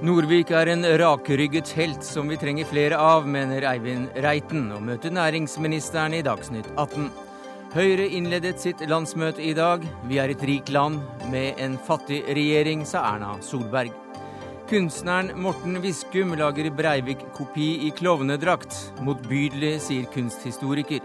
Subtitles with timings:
[0.00, 5.12] Norvik er en rakrygget helt som vi trenger flere av, mener Eivind Reiten, og møter
[5.12, 7.10] næringsministeren i Dagsnytt 18.
[7.74, 9.84] Høyre innledet sitt landsmøte i dag.
[10.08, 13.92] Vi er et rikt land med en fattig regjering, sa Erna Solberg.
[14.72, 18.72] Kunstneren Morten Viskum lager Breivik-kopi i klovnedrakt.
[19.04, 21.04] Motbydelig, sier kunsthistoriker.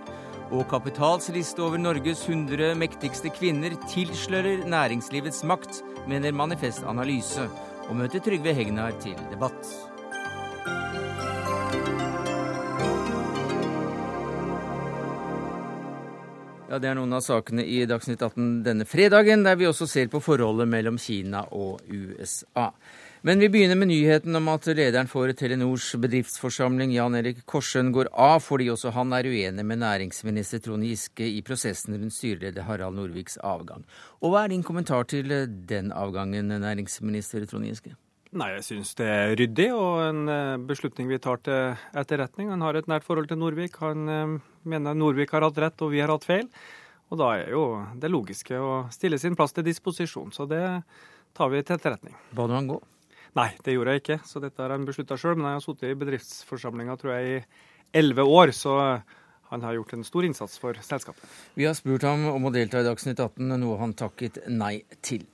[0.55, 7.51] Og Kapitals liste over Norges 100 mektigste kvinner tilslører næringslivets makt, mener Manifest Analyse.
[7.85, 9.67] Og møter Trygve Hegnar til debatt.
[16.69, 20.09] Ja, Det er noen av sakene i Dagsnytt 18 denne fredagen, der vi også ser
[20.11, 22.71] på forholdet mellom Kina og USA.
[23.25, 28.11] Men vi begynner med nyheten om at lederen for Telenors bedriftsforsamling, Jan Erik Korsøen, går
[28.13, 32.99] av fordi også han er uenig med næringsminister Trond Giske i prosessen rundt styreleder Harald
[32.99, 33.81] Norviks avgang.
[34.21, 35.33] Og Hva er din kommentar til
[35.65, 37.95] den avgangen, næringsminister Trond Giske?
[38.37, 42.53] Nei, jeg syns det er ryddig og en eh, beslutning vi tar til etterretning.
[42.53, 43.81] Han har et nært forhold til Norvik.
[43.81, 44.39] Han eh,
[44.69, 46.45] mener Norvik har hatt rett og vi har hatt feil.
[47.09, 50.29] Og da er jo det logiske å stille sin plass til disposisjon.
[50.29, 50.67] Så det
[51.33, 52.13] tar vi til etterretning.
[52.37, 52.85] Ba du han gå?
[53.35, 54.19] Nei, det gjorde jeg ikke.
[54.27, 55.35] Så dette har han beslutta sjøl.
[55.35, 57.41] Men jeg har sittet i bedriftsforsamlinga tror jeg i
[57.99, 58.53] elleve år.
[58.55, 58.75] så
[59.49, 61.23] han har gjort en stor innsats for selskapet.
[61.53, 65.25] Vi har spurt ham om å delta i Dagsnytt 18, noe han takket nei til.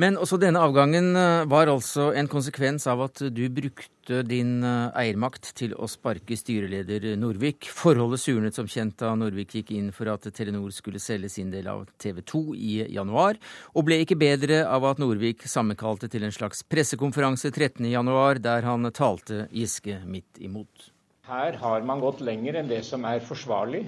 [0.00, 5.00] Men også denne avgangen eh, var altså en konsekvens av at du brukte din eh,
[5.02, 7.68] eiermakt til å sparke styreleder Norvik.
[7.68, 11.68] Forholdet surnet som kjent da Norvik gikk inn for at Telenor skulle selge sin del
[11.68, 13.36] av TV 2 i januar,
[13.74, 18.88] og ble ikke bedre av at Norvik sammenkalte til en slags pressekonferanse 13.1, der han
[18.96, 20.90] talte Giske midt imot.
[21.30, 23.84] Her har man gått lenger enn det som er forsvarlig.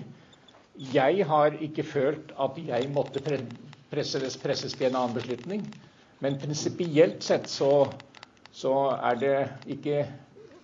[0.94, 3.22] Jeg har ikke følt at jeg måtte
[3.90, 5.64] presses, presses til en annen beslutning.
[6.22, 7.72] Men prinsipielt sett så,
[8.54, 9.34] så, er det
[9.74, 10.04] ikke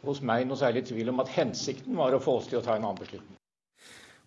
[0.06, 2.76] hos meg noe særlig tvil om at hensikten var å få oss til å ta
[2.78, 3.37] en annen beslutning.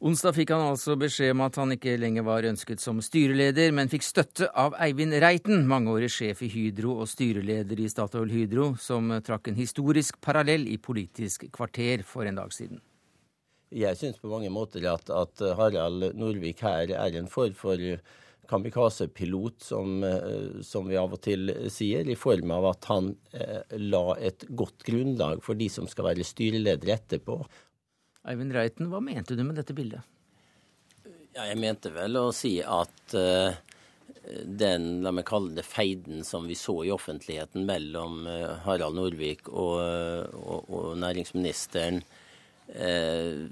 [0.02, 3.90] Onsdag fikk han altså beskjed om at han ikke lenger var ønsket som styreleder, men
[3.92, 9.14] fikk støtte av Eivind Reiten, mangeårig sjef i Hydro og styreleder i Statoil Hydro, som
[9.22, 12.82] trakk en historisk parallell i Politisk kvarter for en dag siden.
[13.70, 17.78] Jeg syns på mange måter at, at, Harald Norvik her er en form for
[18.50, 20.02] kamikaze-pilot, som,
[20.66, 24.82] som, vi av og til sier, i form av at han eh, la et godt
[24.90, 27.44] grunnlag for de som skal være styreledere etterpå.
[28.28, 30.06] Eivind Reiten, hva mente du med dette bildet?
[31.32, 33.56] Ja, jeg mente vel å si at uh,
[34.46, 39.48] den la meg kalle det feiden som vi så i offentligheten mellom uh, Harald Norvik
[39.50, 39.80] og,
[40.38, 42.04] og, og næringsministeren,
[42.76, 43.48] uh,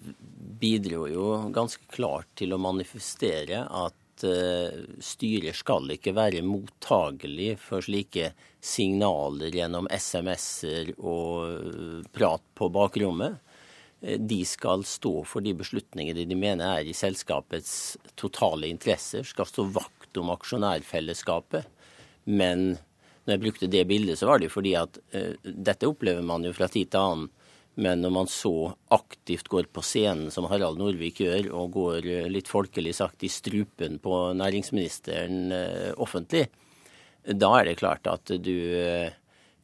[0.59, 8.34] bidro jo ganske klart til å manifestere at styret skal ikke være mottagelig for slike
[8.59, 13.38] signaler gjennom SMS-er og prat på bakrommet.
[14.01, 19.49] Eh, de skal stå for de beslutningene de mener er i selskapets totale interesser, skal
[19.49, 21.67] stå vakt om aksjonærfellesskapet.
[22.29, 22.77] Men
[23.25, 26.53] når jeg brukte det bildet, så var det fordi at uh, dette opplever man jo
[26.55, 27.27] fra tid til annen.
[27.79, 32.29] Men når man så aktivt går på scenen som Harald Norvik gjør, og går uh,
[32.31, 36.47] litt folkelig sagt i strupen på næringsministeren uh, offentlig,
[37.29, 38.55] da er det klart at du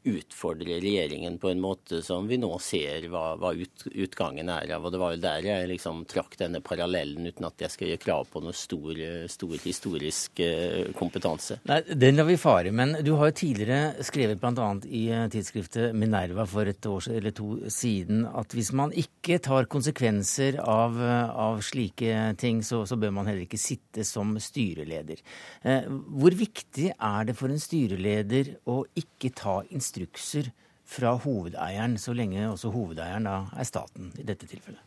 [0.05, 4.85] utfordre regjeringen på en måte som vi nå ser hva, hva ut, utgangen er av.
[4.85, 8.03] Og det var jo der jeg liksom trakk denne parallellen, uten at jeg skal gjøre
[8.03, 9.01] krav på noe stor,
[9.31, 11.59] stor historisk eh, kompetanse.
[11.69, 12.73] Nei, Den lar vi fare.
[12.75, 14.69] Men du har jo tidligere skrevet bl.a.
[14.85, 19.69] i eh, tidsskriftet Minerva for et år eller to siden at hvis man ikke tar
[19.71, 25.19] konsekvenser av, eh, av slike ting, så, så, bør man heller ikke sitte som styreleder.
[25.65, 30.51] Hvor viktig er det for en styreleder å ikke ta instruksjoner instrukser
[30.85, 34.81] fra hovedeieren, så lenge også hovedeieren da er staten i dette tilfellet?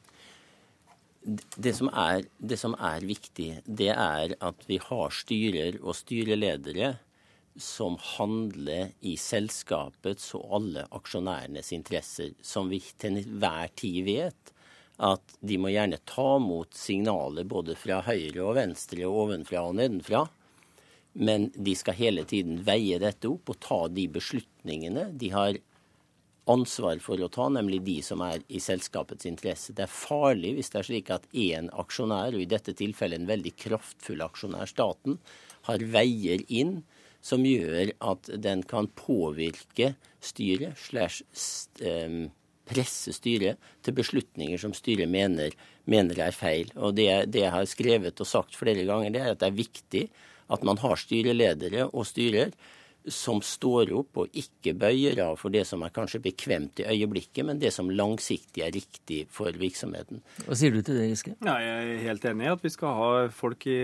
[1.56, 6.94] Det som, er, det som er viktig, det er at vi har styrer og styreledere
[7.58, 14.54] som handler i selskapets og alle aksjonærenes interesser, som vi til enhver tid vet
[14.98, 19.76] at de må gjerne ta mot signaler både fra høyre og venstre og ovenfra og
[19.78, 20.24] nedenfra.
[21.18, 25.58] Men de skal hele tiden veie dette opp og ta de beslutningene de har
[26.48, 29.74] ansvar for å ta, nemlig de som er i selskapets interesse.
[29.76, 33.28] Det er farlig hvis det er slik at én aksjonær, og i dette tilfellet en
[33.28, 35.18] veldig kraftfull aksjonær, staten,
[35.68, 36.78] har veier inn
[37.24, 39.92] som gjør at den kan påvirke
[40.24, 41.20] styret, slash
[41.84, 42.28] ehm,
[42.68, 45.54] presse styret til beslutninger som styret mener,
[45.88, 46.70] mener er feil.
[46.76, 49.60] Og det, det jeg har skrevet og sagt flere ganger, det er at det er
[49.60, 50.04] viktig
[50.48, 52.52] at man har styreledere og styrer
[53.08, 57.44] som står opp og ikke bøyer av for det som er kanskje bekvemt i øyeblikket,
[57.46, 60.20] men det som langsiktig er riktig for virksomheten.
[60.44, 61.36] Hva sier du til det, Giske?
[61.46, 63.80] Ja, jeg er helt enig i at vi skal ha folk i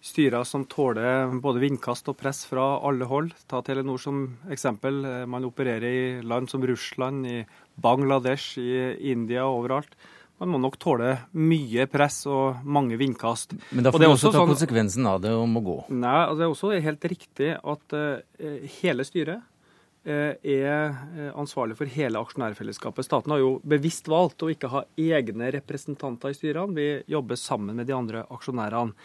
[0.00, 3.34] styrer som tåler både vindkast og press fra alle hold.
[3.50, 5.02] Ta Telenor som eksempel.
[5.28, 7.42] Man opererer i land som Russland, i
[7.80, 9.94] Bangladesh, i India og overalt.
[10.40, 13.52] Man må nok tåle mye press og mange vindkast.
[13.76, 15.76] Men da får du også ta sånn, konsekvensen av det og må gå?
[15.92, 18.46] Nei, altså det er også helt riktig at uh,
[18.78, 23.04] hele styret uh, er eh, ansvarlig for hele aksjonærfellesskapet.
[23.04, 26.72] Staten har jo bevisst valgt å ikke ha egne representanter i styrene.
[26.72, 28.96] Vi jobber sammen med de andre aksjonærene.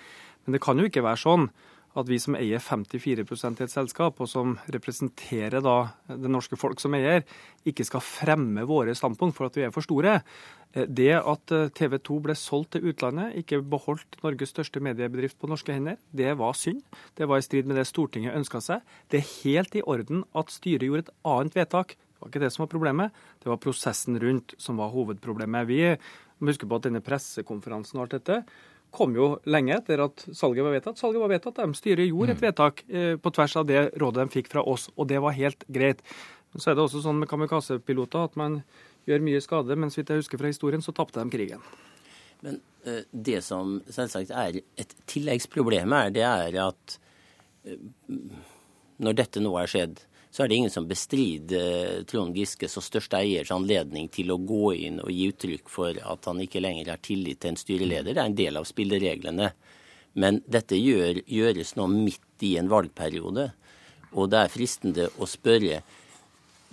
[0.45, 1.49] Men det kan jo ikke være sånn
[1.95, 5.75] at vi som eier 54 i et selskap, og som representerer da
[6.09, 7.24] det norske folk som eier,
[7.65, 10.18] ikke skal fremme våre standpunkt for at vi er for store.
[10.75, 15.39] Eh, det at eh, TV 2 ble solgt til utlandet, ikke beholdt Norges største mediebedrift
[15.39, 16.83] på norske hender, det var synd.
[17.15, 18.83] Det var i strid med det Stortinget ønska seg.
[19.09, 21.95] Det er helt i orden at styret gjorde et annet vedtak.
[21.95, 25.68] Det var ikke det som var problemet, det var prosessen rundt som var hovedproblemet.
[25.68, 25.81] Vi
[26.39, 28.41] må huske på at denne pressekonferansen og alt dette
[28.95, 31.00] kom jo lenge etter at salget var vedtatt.
[31.00, 32.45] Salget var vedtatt, de Styret gjorde et mm.
[32.47, 35.68] vedtak eh, på tvers av det rådet de fikk fra oss, og det var helt
[35.68, 36.03] greit.
[36.56, 38.62] Så er det også sånn med kamikaze-piloter at man
[39.09, 41.63] gjør mye skade, men så vidt jeg husker fra historien, så tapte de krigen.
[42.45, 46.98] Men uh, det som selvsagt er et tilleggsproblem her, det er at
[47.68, 47.77] uh,
[49.03, 50.00] når dette nå er skjedd,
[50.35, 54.73] så er det ingen som bestrider Trond Giske så største eiers anledning til å gå
[54.83, 58.11] inn og gi uttrykk for at han ikke lenger har tillit til en styreleder.
[58.11, 59.47] Det er en del av spillereglene.
[60.19, 63.45] Men dette gjør, gjøres nå midt i en valgperiode.
[64.11, 65.79] Og det er fristende å spørre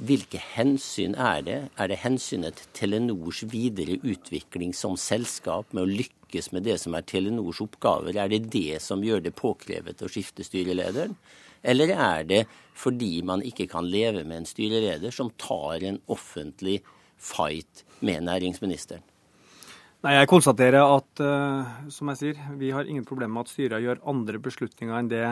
[0.03, 1.61] hvilke hensyn er det?
[1.79, 6.99] Er det hensynet til Telenors videre utvikling som selskap med å lykkes med det som
[6.99, 8.19] er Telenors oppgaver?
[8.19, 11.15] Er det det som gjør det påkrevet å skifte styrelederen?
[11.63, 12.43] Eller er det
[12.75, 16.81] fordi man ikke kan leve med en styreleder som tar en offentlig
[17.17, 19.05] fight med næringsministeren?
[20.03, 23.85] Nei, Jeg konstaterer at uh, som jeg sier, vi har ingen problemer med at styret
[23.85, 25.27] gjør andre beslutninger enn det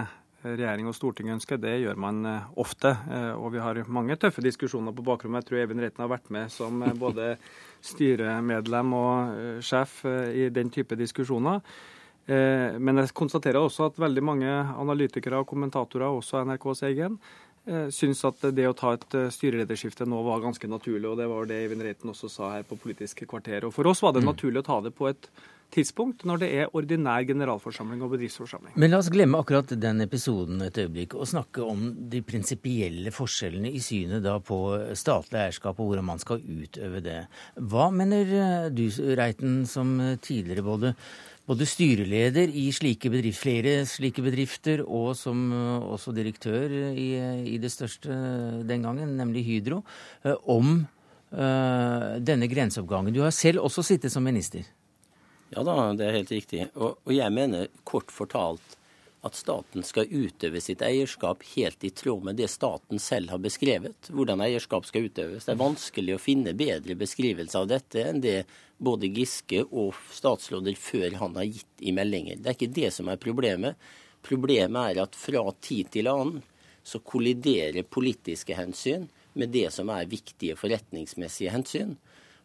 [0.44, 2.94] regjering og storting ønsker, det gjør man eh, ofte.
[3.12, 5.44] Eh, og vi har mange tøffe diskusjoner på bakrommet.
[5.44, 7.35] Jeg tror Even Reiten har vært med som eh, både
[7.85, 11.62] styremedlem og sjef i den type diskusjoner.
[12.31, 17.17] Men jeg konstaterer også at veldig mange analytikere og kommentatorer, også NRKs egen,
[17.91, 21.09] syns at det å ta et styrelederskifte nå var ganske naturlig.
[21.11, 23.67] og Det var det Eivind Reiten også sa her på Politisk kvarter.
[23.67, 24.31] Og For oss var det mm.
[24.31, 25.29] naturlig å ta det på et
[25.75, 28.75] tidspunkt når det er ordinær generalforsamling og bedriftsforsamling.
[28.81, 33.71] Men la oss glemme akkurat den episoden et øyeblikk og snakke om de prinsipielle forskjellene
[33.71, 34.61] i synet da på
[34.99, 37.21] statlig eierskap og hvordan man skal utøve det.
[37.56, 38.87] Hva mener eh, du,
[39.19, 40.94] Reiten, som tidligere både
[41.50, 47.11] både styreleder i slike flere slike bedrifter og som eh, også direktør i,
[47.55, 48.11] i, det største
[48.67, 49.82] den gangen, nemlig Hydro,
[50.25, 50.87] eh, om
[51.32, 53.14] uh, denne grenseoppgangen.
[53.14, 54.67] Du har selv også sittet som minister.
[55.50, 56.69] Ja da, det er helt riktig.
[56.76, 58.76] Og, og, jeg mener kort fortalt
[59.21, 64.09] at staten skal utøve sitt eierskap helt i tråd med det staten selv har beskrevet.
[64.09, 65.45] Hvordan eierskap skal utøves.
[65.45, 68.39] Det er vanskelig å finne bedre beskrivelse av dette enn det
[68.81, 72.41] både Giske og statsråder før han har gitt i meldinger.
[72.41, 73.77] Det er ikke det som er problemet.
[74.25, 76.41] Problemet er at fra tid til annen
[76.83, 81.99] så kolliderer politiske hensyn med det som er viktige forretningsmessige hensyn.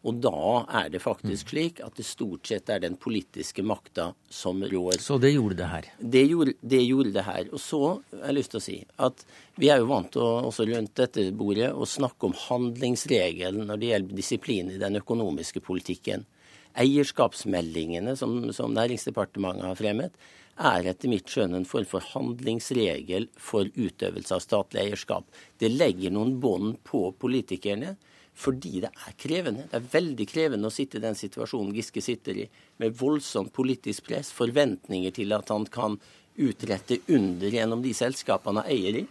[0.05, 4.61] Og da er det faktisk slik at det stort sett er den politiske makta som
[4.61, 4.99] rår.
[5.01, 5.87] Så det gjorde det her?
[5.97, 7.49] Det gjorde, det gjorde det her.
[7.49, 7.81] Og så
[8.13, 9.25] har jeg lyst til å si at
[9.57, 13.81] vi er jo vant til å, også rundt dette bordet å snakke om handlingsregelen når
[13.81, 16.29] det gjelder disiplin i den økonomiske politikken.
[16.77, 23.67] Eierskapsmeldingene som, som Næringsdepartementet har fremmet, er etter mitt skjønn en form for handlingsregel for
[23.73, 25.25] utøvelse av statlig eierskap.
[25.59, 27.95] Det legger noen bånd på politikerne
[28.35, 29.67] fordi det er krevende.
[29.71, 32.47] Det er veldig krevende å sitte i den situasjonen Giske sitter i,
[32.83, 35.95] med voldsomt politisk press, forventninger til at han kan
[36.35, 39.05] utrette under gjennom de selskapene han eier i.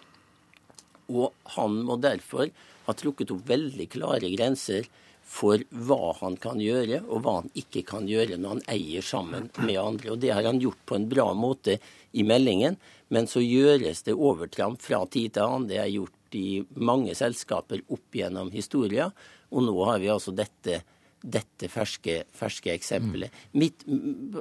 [1.14, 2.52] Og han må derfor
[2.85, 4.88] ha trukket opp veldig klare grenser
[5.25, 9.49] for hva han kan gjøre, og hva han ikke kan gjøre når han eier sammen
[9.64, 10.12] med andre.
[10.12, 11.78] Og Det har han gjort på en bra måte
[12.12, 12.76] i meldingen,
[13.09, 15.69] men så gjøres det overtramp fra tid til annen.
[15.71, 19.10] Det er gjort i mange selskaper opp gjennom historia,
[19.50, 20.82] og nå har vi altså dette,
[21.20, 23.34] dette ferske, ferske eksempelet.
[23.52, 23.58] Mm.
[23.62, 23.84] Mitt,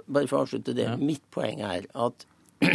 [0.08, 1.00] bare for å avslutte det, ja.
[1.00, 2.28] mitt poeng er at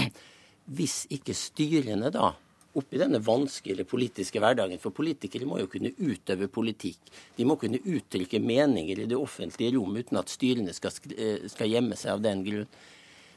[0.78, 2.34] hvis ikke styrene da
[2.78, 4.80] oppi denne vanskelige politiske hverdagen.
[4.82, 7.10] For politikere må jo kunne utøve politikk.
[7.36, 11.72] De må kunne uttrykke meninger i det offentlige rom uten at styrene skal, eh, skal
[11.72, 12.68] gjemme seg av den grunn.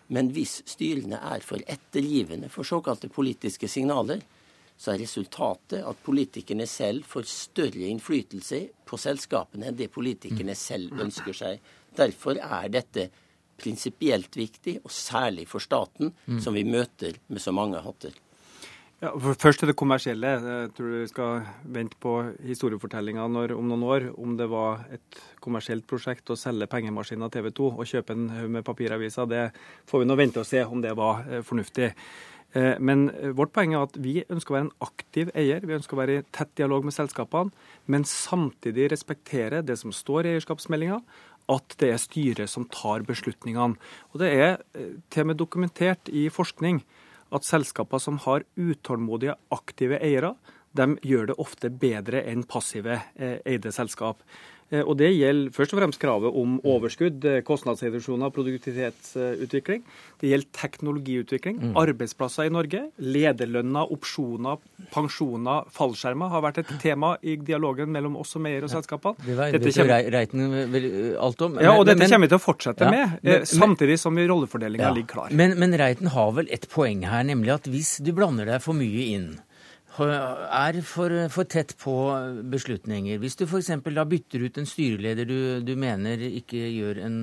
[0.10, 4.22] Men hvis styrene er for ettergivende for såkalte politiske signaler,
[4.82, 10.98] så er resultatet at politikerne selv får større innflytelse på selskapene enn det politikerne selv
[11.04, 11.62] ønsker seg.
[11.98, 13.12] Derfor er dette
[13.62, 18.16] prinsipielt viktig, og særlig for staten, som vi møter med så mange hatter.
[19.02, 20.32] Ja, først til det kommersielle.
[20.38, 22.12] Jeg tror vi skal vente på
[22.46, 24.04] historiefortellinga om noen år.
[24.14, 28.52] Om det var et kommersielt prosjekt å selge pengemaskiner TV 2 og kjøpe en haug
[28.54, 29.48] med papiraviser, det
[29.90, 31.90] får vi nå vente og se om det var eh, fornuftig.
[32.54, 35.64] Eh, men eh, vårt poeng er at vi ønsker å være en aktiv eier.
[35.64, 37.54] Vi ønsker å være i tett dialog med selskapene,
[37.92, 41.00] men samtidig respektere det som står i eierskapsmeldinga,
[41.52, 43.80] at det er styret som tar beslutningene.
[44.12, 46.84] Og Det er eh, til og med dokumentert i forskning
[47.32, 50.36] at selskaper som har utålmodige, aktive eiere,
[50.76, 54.20] de gjør det ofte bedre enn passive eide selskap.
[54.72, 59.84] Eh, og Det gjelder først og fremst kravet om overskudd, eh, kostnadsreduksjoner, produktivitetsutvikling.
[60.22, 61.74] Det gjelder teknologiutvikling, mm.
[61.76, 62.86] arbeidsplasser i Norge.
[63.00, 64.62] Lederlønner, opsjoner,
[64.94, 69.20] pensjoner, fallskjermer har vært et tema i dialogen mellom oss som eier og selskapene.
[69.26, 70.10] Det vet dette kommer...
[70.12, 71.60] Reiten alt om.
[71.62, 74.88] Ja, og dette men, kommer vi til å fortsette ja, med, men, samtidig som rollefordelinga
[74.88, 75.36] ja, ligger klar.
[75.36, 78.78] Men, men Reiten har vel et poeng her, nemlig at hvis du blander deg for
[78.78, 79.32] mye inn
[80.00, 81.94] er for, for, tett på
[82.48, 83.20] beslutninger.
[83.20, 83.74] Hvis du f.eks.
[83.84, 87.18] da bytter ut en styreleder du, du mener ikke gjør en,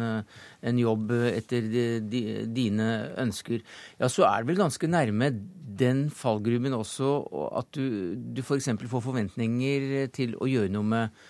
[0.60, 2.22] en jobb etter de, de,
[2.52, 3.64] dine ønsker,
[3.96, 5.32] ja, så er det vel ganske nærme
[5.78, 7.12] den fallgruben også
[7.56, 8.68] at du, du f.eks.
[8.88, 11.22] Får forventninger til å gjøre noe med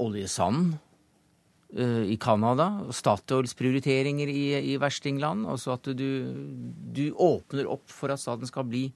[0.00, 0.72] oljesand
[1.78, 5.46] uh, i Canada, Statoils prioriteringer i, i verstingland.
[5.46, 6.08] Altså at du,
[6.90, 8.88] du åpner opp for at staten skal bli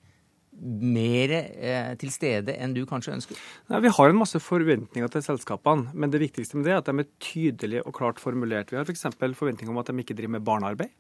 [0.61, 3.41] mer eh, til stede enn du kanskje ønsker?
[3.73, 6.91] Nei, vi har en masse forventninger til selskapene, men det viktigste med det er at
[6.91, 8.73] de er tydelige og klart formulert.
[8.73, 9.07] Vi har f.eks.
[9.15, 10.93] For forventninger om at de ikke driver med barnearbeid.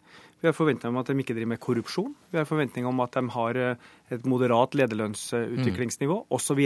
[0.44, 2.11] Vi har forventninger om at de ikke driver med korrupsjon.
[2.32, 6.34] Vi har forventninger om at de har eh, et moderat lederlønnsutviklingsnivå mm.
[6.37, 6.61] osv.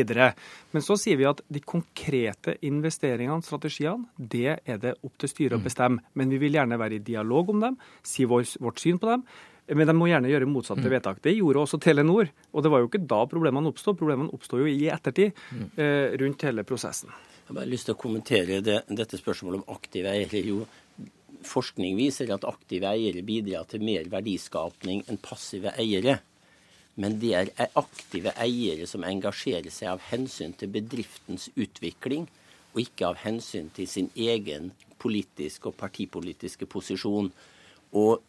[0.74, 5.58] Men så sier vi at de konkrete investeringene, strategiene, det er det opp til styret
[5.58, 5.68] å mm.
[5.68, 6.02] bestemme.
[6.18, 9.28] Men vi vil gjerne være i dialog om dem, si vår, vårt syn på dem.
[9.68, 10.92] Men de må gjerne gjøre motsatte mm.
[10.94, 11.22] vedtak.
[11.24, 12.30] Det gjorde også Telenor.
[12.52, 13.92] Og det var jo ikke da problemene oppsto.
[13.98, 15.66] Problemene oppsto jo i ettertid mm.
[15.76, 17.12] eh, rundt hele prosessen.
[17.12, 20.40] Jeg har bare lyst til å kommentere det, dette spørsmålet om aktive eiere.
[20.44, 20.62] Jo,
[21.48, 26.18] forskning viser at aktive eiere bidrar til mer verdiskapning enn passive eiere.
[26.98, 32.26] Men det er aktive eiere som engasjerer seg av hensyn til bedriftens utvikling,
[32.74, 37.30] og ikke av hensyn til sin egen politiske og partipolitiske posisjon.
[37.96, 38.24] Og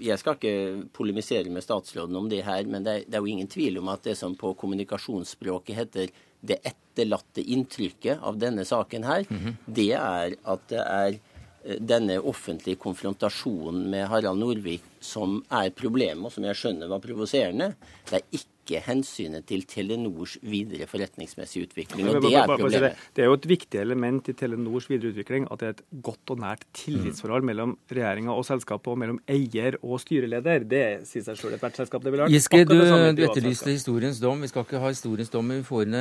[0.00, 3.32] jeg skal ikke polemisere med statsråden om det her, men det er, det er, jo
[3.32, 9.04] ingen tvil om at det som på kommunikasjonsspråket heter det etterlatte inntrykket av denne saken
[9.04, 9.54] her, mm -hmm.
[9.66, 11.18] det er at det er
[11.64, 16.98] eh, denne offentlige konfrontasjonen med Harald Norvik som er problemet, og som jeg skjønner var
[16.98, 17.74] provoserende.
[18.10, 22.08] Det er ikke ikke hensynet til Telenors videre forretningsmessige utvikling.
[22.08, 22.98] og Det er problemet.
[23.14, 26.30] Det er jo et viktig element i Telenors videre utvikling at det er et godt
[26.30, 30.66] og nært tillitsforhold mellom regjeringa og selskapet, og mellom eier og styreleder.
[30.68, 32.04] Det sier seg sjøl ethvert selskap.
[32.04, 32.30] Det vil ha.
[32.30, 34.46] Giske, du, du etterlyste historiens dom.
[34.46, 35.92] Vi skal ikke ha historiens dom, men vi får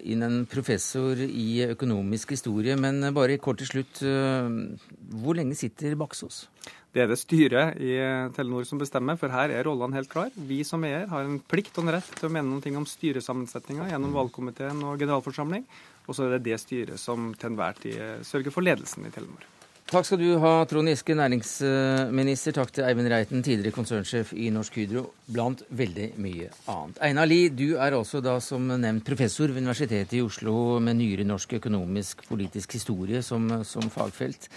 [0.00, 2.78] inn en professor i økonomisk historie.
[2.80, 6.46] Men bare kort til slutt, hvor lenge sitter Baksås?
[6.90, 7.92] Det er det styret i
[8.34, 10.32] Telenor som bestemmer, for her er rollene helt klar.
[10.34, 13.86] Vi som eier har en plikt og en rett til å mene noe om styresammensetninga
[13.92, 15.62] gjennom valgkomiteen og generalforsamling.
[16.08, 19.46] Og så er det det styret som til enhver tid sørger for ledelsen i Telenor.
[19.90, 22.54] Takk skal du ha, Trond Giske, næringsminister.
[22.58, 27.00] Takk til Eivind Reiten, tidligere konsernsjef i Norsk Hydro, blant veldig mye annet.
[27.06, 31.26] Einar Lie, du er også da som nevnt professor ved Universitetet i Oslo med nyere
[31.26, 34.50] norsk økonomisk politisk historie som, som fagfelt.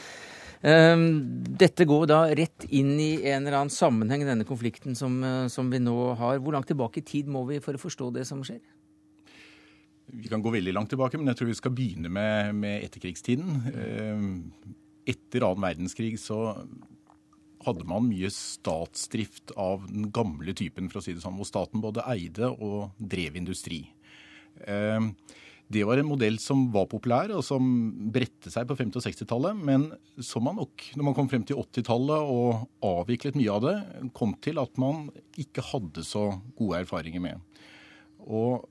[0.63, 5.47] Ehm, dette går da rett inn i en eller annen sammenheng, denne konflikten som, eh,
[5.47, 6.39] som vi nå har.
[6.39, 8.61] Hvor langt tilbake i tid må vi for å forstå det som skjer?
[10.07, 13.73] Vi kan gå veldig langt tilbake, men jeg tror vi skal begynne med, med etterkrigstiden.
[13.75, 14.51] Ehm,
[15.05, 16.55] etter annen verdenskrig så
[17.65, 21.83] hadde man mye statsdrift av den gamle typen, for å si det sånn, hvor staten
[21.83, 23.89] både eide og drev industri.
[24.67, 25.11] Eh,
[25.71, 27.63] det var en modell som var populær, og som
[28.13, 29.61] bredte seg på 50- og 60-tallet.
[29.69, 29.87] Men
[30.21, 33.77] som man nok, når man kom frem til 80-tallet og avviklet mye av det,
[34.17, 35.07] kom til at man
[35.39, 36.27] ikke hadde så
[36.59, 37.63] gode erfaringer med.
[38.27, 38.67] Og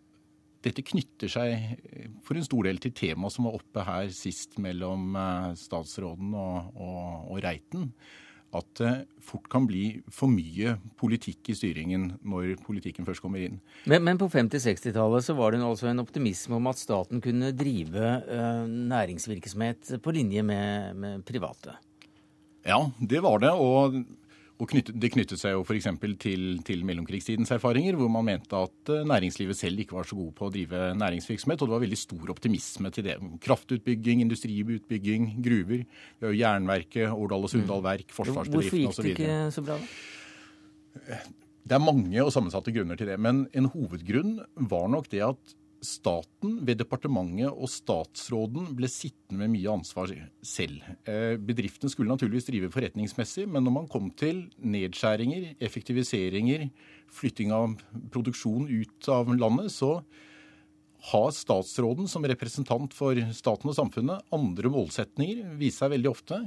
[0.62, 5.16] dette knytter seg for en stor del til temaet som var oppe her sist mellom
[5.18, 7.90] eh, statsråden og, og, og Reiten
[8.52, 8.92] at det
[9.24, 13.60] fort kan bli for mye politikk i styringen når politikken først kommer inn.
[13.88, 18.10] Men, men på 50-60-tallet så var det altså en optimisme om at staten kunne drive
[18.26, 21.78] uh, næringsvirksomhet på linje med, med, private?
[22.66, 23.54] Ja, det var det.
[23.56, 24.02] Og
[24.60, 25.88] knyttet, Det knyttet seg jo f.eks.
[26.22, 30.32] Til, til mellomkrigstidens erfaringer, hvor man mente at eh, næringslivet selv ikke var så god
[30.38, 31.62] på å drive næringsvirksomhet.
[31.62, 33.18] Og det var veldig stor optimisme til det.
[33.42, 35.84] Kraftutbygging, industriutbygging, gruver.
[35.84, 39.02] Vi har jo Jernverket, Årdal og Sunndal Verk, forsvarsbedriftene osv.
[39.02, 41.22] Hvorfor gikk det ikke så bra, da?
[41.62, 43.18] Det er mange og sammensatte grunner til det.
[43.22, 44.40] Men en hovedgrunn
[44.70, 50.12] var nok det at staten ved departementet og statsråden ble sittende med mye ansvar
[50.46, 50.78] selv.
[51.02, 56.68] Bedriften bedriftene skulle naturligvis drive forretningsmessig, men når man kom til nedskjæringer, effektiviseringer,
[57.12, 57.74] flytting av
[58.14, 59.98] produksjon ut av landet, så
[61.10, 66.38] har statsråden som representant for staten og samfunnet andre målsetninger, viser seg veldig ofte.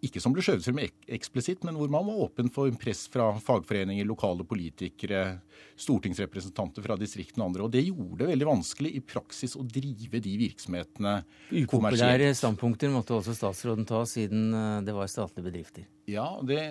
[0.00, 0.78] Ikke som ble skjøvet frem
[1.12, 5.40] eksplisitt, men hvor man var åpen for press fra fagforeninger, lokale politikere,
[5.80, 7.66] stortingsrepresentanter fra distriktene og andre.
[7.66, 11.68] Og det gjorde det veldig vanskelig i praksis å drive de virksomhetene kommersielt.
[11.68, 15.84] Upopulære standpunkter måtte også statsråden ta, siden eh, det var statlige bedrifter.
[16.08, 16.62] Ja, det,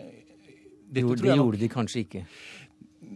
[0.90, 2.26] det gjorde de kanskje ikke?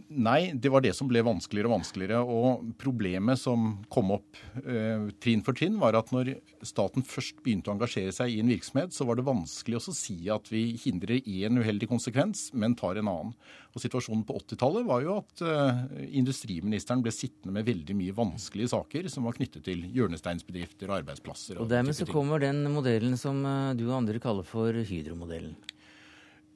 [0.08, 2.20] Nei, det var det som ble vanskeligere og vanskeligere.
[2.26, 6.32] Og problemet som kom opp eh, trinn for trinn, var at når
[6.66, 10.16] staten først begynte å engasjere seg i en virksomhet, så var det vanskelig å si
[10.32, 13.34] at vi hindrer én uheldig konsekvens, men tar en annen.
[13.74, 15.84] Og Situasjonen på 80-tallet var jo at eh,
[16.20, 21.58] industriministeren ble sittende med veldig mye vanskelige saker som var knyttet til hjørnesteinsbedrifter og arbeidsplasser.
[21.58, 25.54] Og, og dermed så kommer den modellen som eh, du og andre kaller for Hydro-modellen.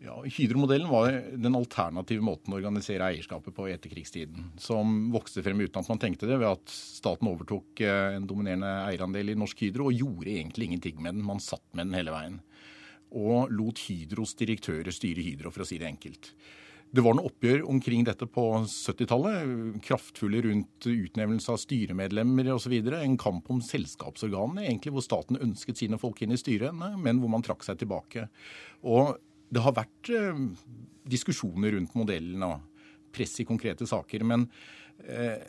[0.00, 4.52] Ja, Hydro-modellen var den alternative måten å organisere eierskapet på i etterkrigstiden.
[4.62, 8.70] Som vokste frem uten at man tenkte det, ved at staten overtok eh, en dominerende
[8.92, 11.26] eierandel i Norsk Hydro og gjorde egentlig ingenting med den.
[11.26, 12.38] Man satt med den hele veien.
[13.18, 16.30] Og lot Hydros direktører styre Hydro, for å si det enkelt.
[16.88, 19.80] Det var noe oppgjør omkring dette på 70-tallet.
[19.84, 22.78] Kraftfulle rundt utnevnelse av styremedlemmer osv.
[22.96, 27.34] En kamp om selskapsorganene, egentlig, hvor staten ønsket sine folk inn i styrene, men hvor
[27.34, 28.30] man trakk seg tilbake.
[28.88, 30.42] Og det har vært eh,
[31.08, 34.24] diskusjoner rundt modellen og press i konkrete saker.
[34.28, 34.46] Men
[35.04, 35.40] eh,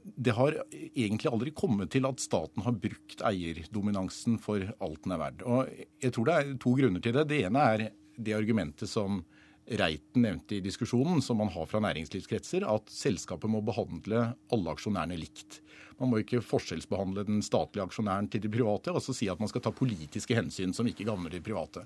[0.00, 5.22] det har egentlig aldri kommet til at staten har brukt eierdominansen for alt den er
[5.22, 5.44] verdt.
[5.44, 7.28] Og jeg tror det er to grunner til det.
[7.32, 7.86] Det ene er
[8.20, 9.22] det argumentet som
[9.70, 15.18] Reiten nevnte i diskusjonen, som man har fra næringslivskretser, at selskapet må behandle alle aksjonærene
[15.20, 15.60] likt.
[16.00, 19.50] Man må ikke forskjellsbehandle den statlige aksjonæren til de private, og så si at man
[19.52, 21.84] skal ta politiske hensyn som ikke gagner de private.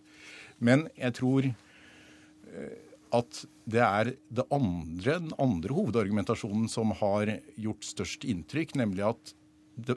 [0.64, 2.74] Men jeg tror eh,
[3.14, 9.34] at det er det andre, den andre hovedargumentasjonen som har gjort størst inntrykk, nemlig at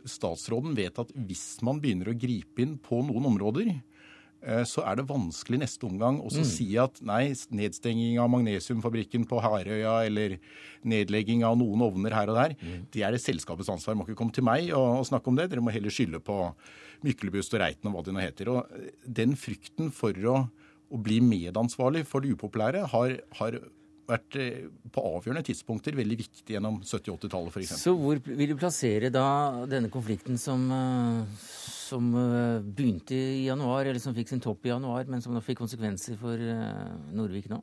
[0.10, 3.76] statsråden vet at hvis man begynner å gripe inn på noen områder,
[4.70, 6.46] så er det vanskelig neste omgang å mm.
[6.48, 10.38] si at nei, nedstenging av magnesiumfabrikken på Harøya eller
[10.88, 12.86] nedlegging av noen ovner her og der, mm.
[12.94, 13.98] det er det selskapets ansvar.
[13.98, 15.50] Må ikke komme til meg og, og snakke om det.
[15.52, 16.40] Dere må heller skylde på
[17.06, 18.54] Myklebust og Reiten og hva de nå heter.
[18.54, 23.60] Og eh, Den frykten for å, å bli medansvarlig for det upopulære har, har
[24.08, 27.76] vært eh, på avgjørende tidspunkter veldig viktig gjennom 70- 80-tallet f.eks.
[27.84, 29.28] Så hvor vil du plassere da
[29.70, 31.48] denne konflikten som, eh,
[31.88, 35.62] som begynte i januar, eller som fikk sin topp i januar, men som da fikk
[35.63, 36.48] konsekvenser for
[37.15, 37.62] Norvik nå?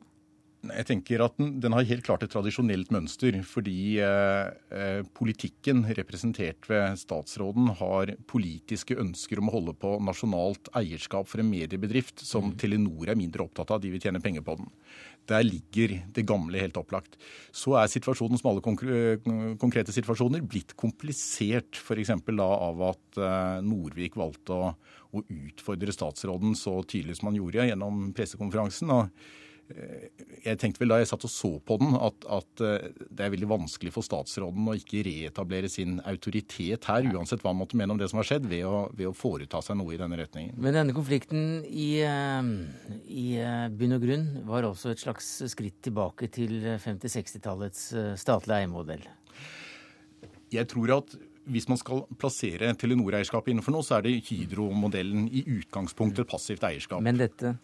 [0.73, 3.37] Jeg tenker at den, den, har helt klart et tradisjonelt mønster.
[3.47, 10.71] Fordi eh, eh, politikken representert ved statsråden har politiske ønsker om å holde på nasjonalt
[10.77, 12.55] eierskap for en mediebedrift som mm.
[12.61, 13.83] Telenor er mindre opptatt av.
[13.83, 14.71] De vil tjene penger på den.
[15.29, 17.17] Der ligger det gamle helt opplagt.
[17.53, 21.81] Så er situasjonen som alle konkrete situasjoner blitt komplisert.
[21.81, 22.13] F.eks.
[22.41, 24.75] av at eh, Norvik valgte å,
[25.15, 28.93] å utfordre statsråden så tydelig som han gjorde gjennom pressekonferansen.
[28.93, 32.85] og Eh, jeg tenkte vel da jeg satt og så på den, at, at, eh,
[33.09, 37.59] det er veldig vanskelig for statsråden å ikke reetablere sin autoritet her, uansett hva han
[37.63, 39.99] måtte mene om det som har skjedd, ved å, ved å foreta seg noe i
[40.01, 40.53] denne retningen.
[40.61, 42.51] Men denne konflikten i, eh,
[43.09, 43.27] i
[43.73, 47.87] bunn og grunn var også et slags skritt tilbake til 50-60-tallets
[48.21, 49.07] statlige eiermodell?
[50.53, 51.17] Jeg tror at
[51.49, 57.03] hvis man skal plassere Telenor-eierskapet innenfor noe, så er det Hydro-modellen i utgangspunktet passivt eierskap.
[57.05, 57.55] Men dette?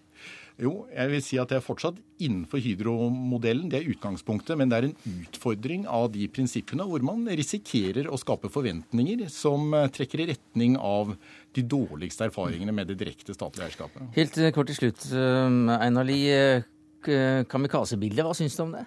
[0.60, 3.70] Jo, jeg vil si at det er fortsatt innenfor Hydro-modellen.
[3.72, 8.20] Det er utgangspunktet, men det er en utfordring av de prinsippene hvor man risikerer å
[8.20, 11.16] skape forventninger som eh, trekker i retning av
[11.56, 14.12] de dårligste erfaringene med det direkte statlige eierskapet.
[14.18, 16.62] Helt kort til slutt, eh, Einar Lie.
[17.02, 18.84] Kamikaze-bildet, hva syns du om det?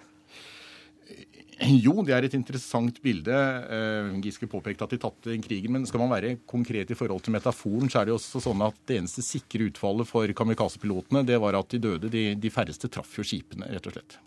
[1.55, 3.31] Jo, det er et interessant bilde.
[3.31, 5.71] Eh, Giske påpekte at de tapte krigen.
[5.71, 8.65] Men skal man være konkret i forhold til metaforen, så er det jo også sånn
[8.65, 12.11] at det eneste sikre utfallet for kamikaze-pilotene, det var at de døde.
[12.11, 14.19] De, de færreste traff jo skipene, rett og slett.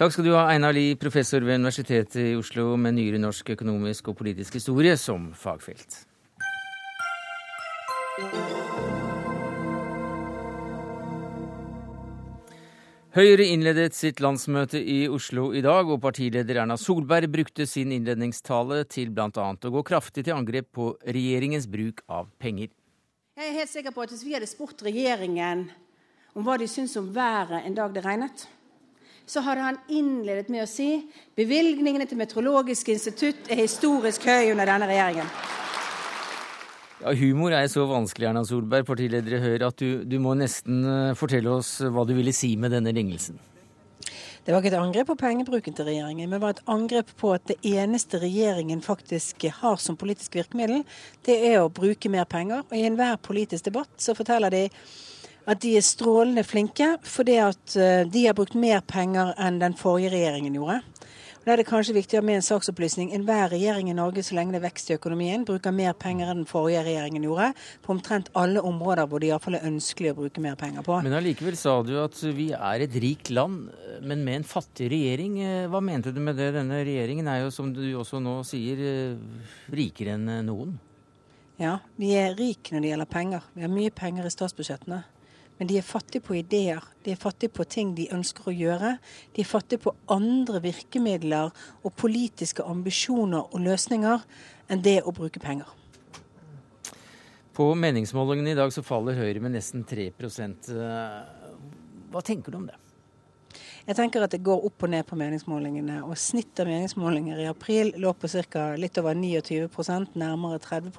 [0.00, 4.08] Takk skal du ha, Einar Lie, professor ved Universitetet i Oslo med nyere norsk økonomisk
[4.08, 6.06] og politisk historie som fagfelt.
[13.12, 18.86] Høyre innledet sitt landsmøte i Oslo i dag, og partileder Erna Solberg brukte sin innledningstale
[18.88, 19.28] til bl.a.
[19.52, 22.70] å gå kraftig til angrep på regjeringens bruk av penger.
[23.36, 25.66] Jeg er helt sikker på at Hvis vi hadde spurt regjeringen
[26.32, 28.46] om hva de syns om været en dag det regnet,
[29.28, 31.02] så hadde han innledet med å si
[31.36, 35.28] bevilgningene til Meteorologisk institutt er historisk høy under denne regjeringen.
[37.02, 40.84] Ja, humor er så vanskelig, Erna Solberg, partileder i Høyre, at du, du, må nesten
[40.86, 43.40] eh, fortelle oss hva du ville si med denne ringelsen.
[44.46, 47.44] Det var ikke et angrep på pengebruken til regjeringen, men var et angrep på at
[47.50, 50.84] det eneste regjeringen faktisk har som politisk virkemiddel,
[51.26, 52.62] det er å bruke mer penger.
[52.68, 54.64] Og i enhver politisk debatt så forteller de
[55.50, 59.74] at de er strålende flinke fordi at eh, de har brukt mer penger enn den
[59.78, 60.82] forrige regjeringen gjorde.
[61.42, 63.08] Da er det kanskje viktigere med en saksopplysning.
[63.16, 66.44] Enhver regjering i Norge så lenge det er vekst i økonomien, bruker mer penger enn
[66.44, 67.48] den forrige regjeringen gjorde,
[67.82, 71.00] på omtrent alle områder hvor det iallfall er ønskelig å bruke mer penger på.
[71.02, 73.72] Men allikevel sa du at vi er et rikt land,
[74.06, 75.40] men med en fattig regjering.
[75.72, 76.52] Hva mente du med det?
[76.54, 79.18] Denne regjeringen er jo, som du også nå sier,
[79.74, 80.78] rikere enn noen.
[81.58, 83.50] Ja, vi er rike når det gjelder penger.
[83.58, 85.02] Vi har mye penger i statsbudsjettene.
[85.62, 86.82] Men de er fattige på ideer.
[87.06, 88.88] De er fattige på ting de ønsker å gjøre.
[89.30, 91.52] De er fattige på andre virkemidler
[91.86, 94.24] og politiske ambisjoner og løsninger
[94.66, 95.70] enn det å bruke penger.
[97.54, 100.72] På meningsmålingene i dag så faller Høyre med nesten 3%
[102.10, 102.82] Hva tenker du om det?
[103.86, 106.00] Jeg tenker at det går opp og ned på meningsmålingene.
[106.06, 108.72] og Snitt av meningsmålinger i april lå på ca.
[108.74, 110.90] litt over 29% nærmere 30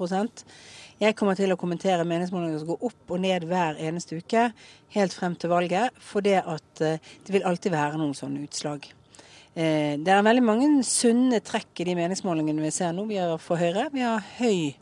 [1.01, 4.49] jeg kommer til å kommentere meningsmålinger som går opp og ned hver eneste uke
[4.93, 8.86] helt frem til valget, for det at eh, det vil alltid være noen sånne utslag.
[9.53, 13.06] Eh, det er veldig mange sunne trekk i de meningsmålingene vi ser nå.
[13.10, 13.89] Vi har for Høyre.
[13.93, 14.73] Vi har høy,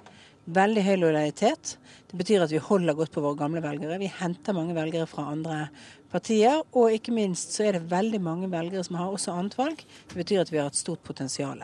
[0.52, 1.76] veldig høy lojalitet.
[2.12, 4.00] Det betyr at vi holder godt på våre gamle velgere.
[4.00, 5.65] Vi henter mange velgere fra andre
[6.12, 6.63] partier.
[6.71, 9.84] Og ikke minst så er det veldig mange velgere som har også annet valg.
[10.12, 11.63] Det betyr at vi har et stort potensial.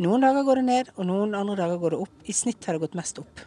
[0.00, 2.20] Noen dager går det ned, og noen andre dager går det opp.
[2.24, 3.42] I snitt har det gått mest opp.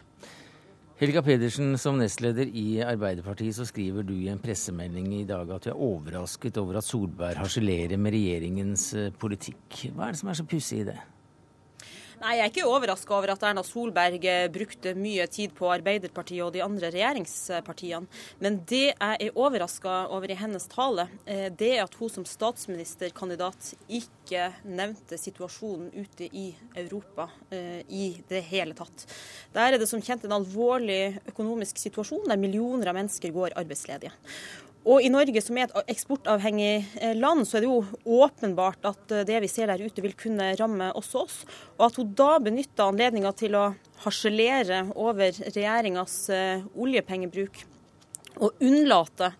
[0.94, 5.64] Helga Pedersen, som nestleder i Arbeiderpartiet, så skriver du i en pressemelding i dag at
[5.66, 9.88] du er overrasket over at Solberg harselerer med regjeringens eh, politikk.
[9.90, 10.94] Hva er det som er så pussig i det?
[12.24, 16.40] Nei, Jeg er ikke overraska over at Erna Solberg eh, brukte mye tid på Arbeiderpartiet
[16.40, 18.08] og de andre regjeringspartiene.
[18.40, 22.24] Men det jeg er overraska over i hennes tale, eh, det er at hun som
[22.24, 26.46] statsministerkandidat ikke nevnte situasjonen ute i
[26.86, 29.04] Europa eh, i det hele tatt.
[29.52, 34.16] Der er det som kjent en alvorlig økonomisk situasjon der millioner av mennesker går arbeidsledige.
[34.84, 39.14] Og i Norge, som er et eksportavhengig eh, land, så er det jo åpenbart at
[39.16, 41.38] eh, det vi ser der ute vil kunne ramme også oss.
[41.78, 43.70] Og at hun da benytter anledninga til å
[44.04, 47.64] harselere over regjeringas eh, oljepengebruk
[48.42, 49.30] og unnlate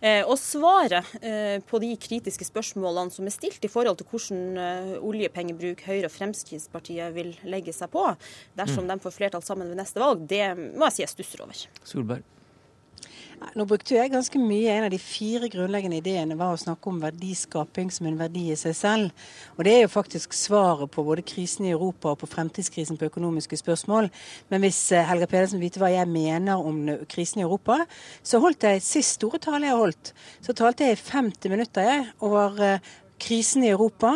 [0.00, 4.60] eh, å svare eh, på de kritiske spørsmålene som er stilt i forhold til hvordan
[4.60, 8.04] eh, oljepengebruk Høyre og Fremskrittspartiet vil legge seg på
[8.58, 8.92] dersom mm.
[8.92, 11.64] de får flertall sammen ved neste valg, det må jeg si jeg stusser over.
[11.88, 12.41] Solberg.
[13.56, 14.70] Nå brukte jeg ganske mye.
[14.72, 18.58] En av de fire grunnleggende ideene var å snakke om verdiskaping som en verdi i
[18.58, 19.26] seg selv.
[19.56, 23.08] Og det er jo faktisk svaret på både krisen i Europa og på fremtidskrisen på
[23.10, 24.08] økonomiske spørsmål.
[24.52, 27.82] Men hvis eh, Helga Pedersen vil vite hva jeg mener om krisen i Europa,
[28.22, 32.08] så holdt jeg sist store tale jeg holdt, så talte jeg i 50 minutter jeg,
[32.24, 34.14] over eh, krisen i Europa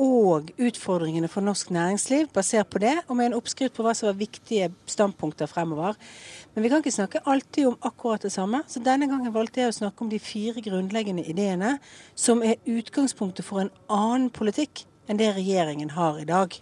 [0.00, 4.08] og utfordringene for norsk næringsliv, basert på det, og med en oppskrift på hva som
[4.08, 5.98] var viktige standpunkter fremover.
[6.54, 8.62] Men vi kan ikke snakke alltid om akkurat det samme.
[8.66, 11.76] Så denne gangen valgte jeg å snakke om de fire grunnleggende ideene
[12.18, 16.56] som er utgangspunktet for en annen politikk enn det regjeringen har i dag.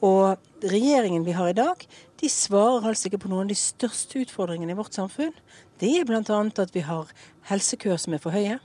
[0.00, 1.84] Og regjeringen vi har i dag,
[2.20, 5.34] de svarer altså ikke på noen av de største utfordringene i vårt samfunn.
[5.80, 6.22] Det er bl.a.
[6.22, 7.12] at vi har
[7.50, 8.58] helsekøer som er for høye.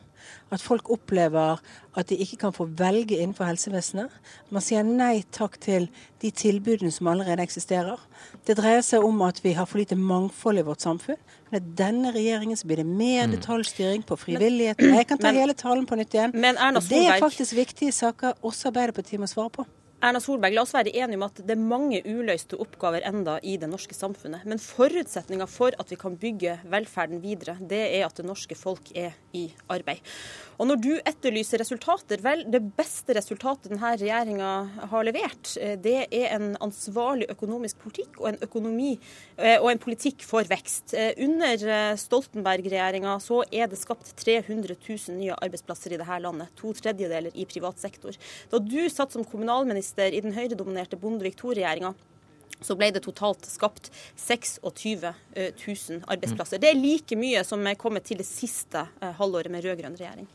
[0.54, 1.62] At folk opplever
[1.98, 4.12] at de ikke kan få velge innenfor helsevesenet.
[4.54, 5.88] Man sier nei takk til
[6.22, 8.02] de tilbudene som allerede eksisterer.
[8.46, 11.18] Det dreier seg om at vi har for lite mangfold i vårt samfunn.
[11.54, 13.38] Med denne regjeringen så blir det mer mm.
[13.38, 14.94] detaljstyring på frivilligheten.
[15.00, 16.36] Jeg kan ta men, hele talen på nytt igjen.
[16.36, 17.02] Men Erna Solberg...
[17.02, 19.68] Det er faktisk viktige saker også Arbeiderpartiet må svare på.
[20.06, 23.56] Erna Solberg, la oss være enige om at det er mange uløste oppgaver enda i
[23.58, 24.44] det norske samfunnet.
[24.46, 28.92] Men forutsetninga for at vi kan bygge velferden videre, det er at det norske folk
[28.94, 30.06] er i arbeid.
[30.56, 34.52] Og når du etterlyser resultater, vel, det beste resultatet denne regjeringa
[34.92, 38.94] har levert, eh, det er en ansvarlig økonomisk politikk og en, økonomi,
[39.38, 40.94] eh, og en politikk for vekst.
[40.94, 46.56] Eh, under Stoltenberg-regjeringa så er det skapt 300 000 nye arbeidsplasser i dette landet.
[46.56, 48.16] To tredjedeler i privat sektor.
[48.52, 51.94] Da du satt som kommunalminister i den høyredominerte Bondevik II-regjeringa,
[52.64, 56.62] så ble det totalt skapt 26 000 arbeidsplasser.
[56.64, 58.88] Det er like mye som er kommet til det siste
[59.20, 60.30] halvåret med rød-grønn regjering.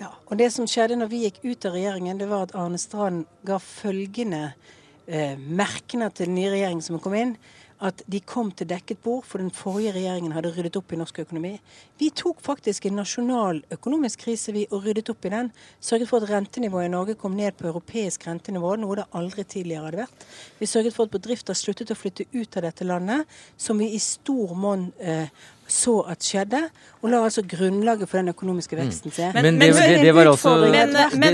[0.00, 2.78] Ja, og Det som skjedde når vi gikk ut av regjeringen, det var at Arne
[2.80, 4.54] Strand ga følgende
[5.04, 7.34] eh, merknad til den nye regjeringen som kom inn
[7.80, 11.22] at de kom til dekket bord, for den forrige regjeringen hadde ryddet opp i norsk
[11.22, 11.54] økonomi.
[12.00, 15.48] Vi tok faktisk en nasjonal økonomisk krise vi, og ryddet opp i den.
[15.80, 19.88] Sørget for at rentenivået i Norge kom ned på europeisk rentenivå, noe det aldri tidligere
[19.88, 20.26] hadde vært.
[20.60, 24.02] Vi sørget for at bedrifter sluttet å flytte ut av dette landet, som vi i
[24.04, 25.32] stor monn eh,
[25.70, 26.60] så at skjedde,
[27.00, 28.80] og la altså grunnlaget for den økonomiske mm.
[28.82, 29.30] veksten se.
[29.32, 30.52] Men, men, det, det, det, var altså,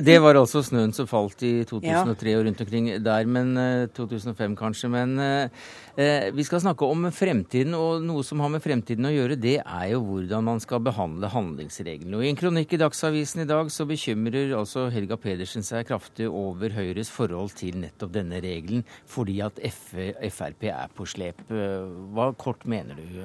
[0.05, 2.39] det, var altså, snøen som falt i 2003 ja.
[2.39, 3.57] og rundt omkring der, men
[3.97, 4.91] 2005 eh, kanskje.
[4.93, 5.65] Men eh,
[5.97, 9.57] eh, vi skal snakke om fremtiden, og noe som har med fremtiden å gjøre, det
[9.65, 12.15] er jo hvordan man skal behandle handlingsreglene.
[12.21, 16.31] Og I en kronikk i Dagsavisen i dag så bekymrer altså Helga Pedersen seg kraftig
[16.31, 21.43] over Høyres forhold til nettopp denne regelen, fordi at Frp er på slep.
[21.51, 23.21] Hva kort mener du?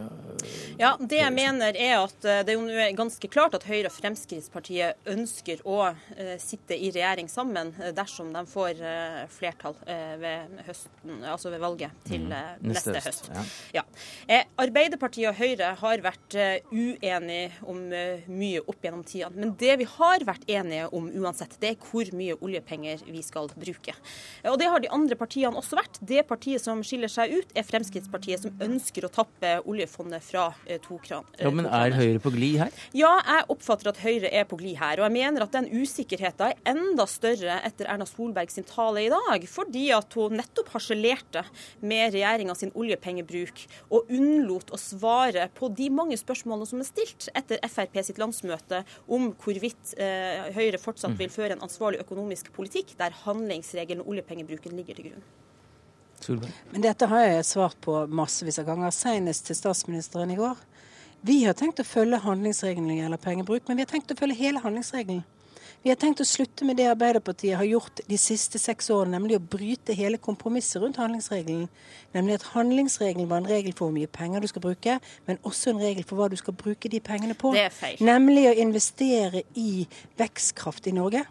[0.81, 5.07] Ja, Det jeg mener er at eh, det er ganske klart at Høyre og Fremskrittspartiet
[5.09, 8.81] ønsker å uh, sitte i regjering sammen eh, dersom de får
[9.31, 9.75] flertall
[10.21, 12.33] ved, høsten, altså ved valget til mm.
[12.67, 13.29] neste, neste, høst.
[13.31, 13.83] Ja.
[14.29, 14.39] Ja.
[14.61, 16.35] Arbeiderpartiet og Høyre har vært
[16.71, 19.37] uenige om mye opp gjennom tidene.
[19.37, 23.51] Men det vi har vært enige om uansett, det er hvor mye oljepenger vi skal
[23.53, 23.95] bruke.
[24.49, 26.01] Og det har de andre partiene også vært.
[26.01, 30.49] Det partiet som skiller seg ut, er Fremskrittspartiet, som ønsker å tappe oljefondet fra
[30.91, 31.39] to kroner.
[31.39, 32.75] Ja, Men er Høyre på glid her?
[32.97, 34.99] Ja, jeg oppfatter at Høyre er på glid her.
[34.99, 39.11] Og jeg mener at den usikkerheten er enda større etter Erna Solberg sin tale i
[39.11, 39.45] dag.
[39.49, 41.45] Fordi at hun nettopp harselerte
[41.81, 47.29] med regjeringa sin oljepengebruk og unnlot å svare på de mange spørsmålene som er stilt
[47.37, 52.95] etter Frp sitt landsmøte om hvorvidt eh, Høyre fortsatt vil føre en ansvarlig økonomisk politikk
[52.99, 55.29] der handlingsregelen og oljepengebruken ligger til grunn.
[56.21, 56.53] Solberg.
[56.71, 60.59] Men dette har jeg svart på massevis av ganger, senest til statsministeren i går.
[61.21, 64.17] Vi har tenkt å følge handlingsregelen når det gjelder pengebruk, men vi har tenkt å
[64.17, 65.21] følge hele handlingsregelen.
[65.81, 69.37] Vi har tenkt å slutte med det Arbeiderpartiet har gjort de siste seks årene, nemlig
[69.37, 71.67] å bryte hele kompromisset rundt handlingsregelen.
[72.13, 75.73] Nemlig at handlingsregelen var en regel for hvor mye penger du skal bruke, men også
[75.73, 77.53] en regel for hva du skal bruke de pengene på.
[77.57, 78.01] Det er feil.
[78.05, 79.87] Nemlig å investere i
[80.21, 81.25] vekstkraft i Norge.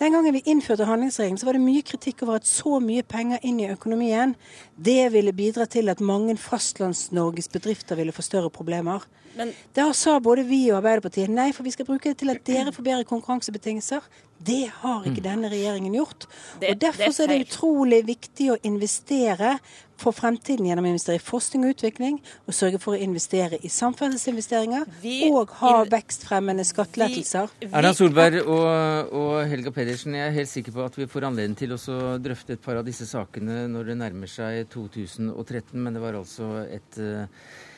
[0.00, 3.40] Den gangen vi innførte handlingsregelen, så var det mye kritikk over at så mye penger
[3.46, 4.34] inn i økonomien,
[4.76, 9.06] det ville bidra til at mange Fastlands-Norges bedrifter ville få større problemer.
[9.36, 12.44] Men, da sa både vi og Arbeiderpartiet nei, for vi skal bruke det til at
[12.48, 14.04] dere får bedre konkurransebetingelser.
[14.38, 15.26] Det har ikke mm.
[15.26, 16.26] denne regjeringen gjort.
[16.60, 19.56] Det, og Derfor det er, er det utrolig viktig å investere
[19.96, 23.70] for fremtiden gjennom å investere i forskning og utvikling, og sørge for å investere i
[23.72, 24.84] samferdselsinvesteringer
[25.30, 27.54] og ha vekstfremmende skattelettelser.
[27.70, 31.56] Erna Solberg og, og, Helga Pedersen, jeg er helt sikker på at vi får anledning
[31.58, 36.04] til å drøfte et par av disse sakene når det nærmer seg 2013, men det
[36.04, 37.00] var altså et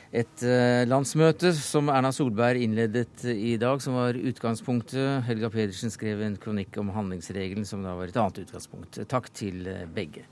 [0.09, 5.25] et eh, landsmøte som Erna Solberg innledet i dag, som var utgangspunktet.
[5.27, 9.03] Helga Pedersen skrev en kronikk om handlingsregelen, som da var et annet utgangspunkt.
[9.11, 10.25] Takk til eh, begge.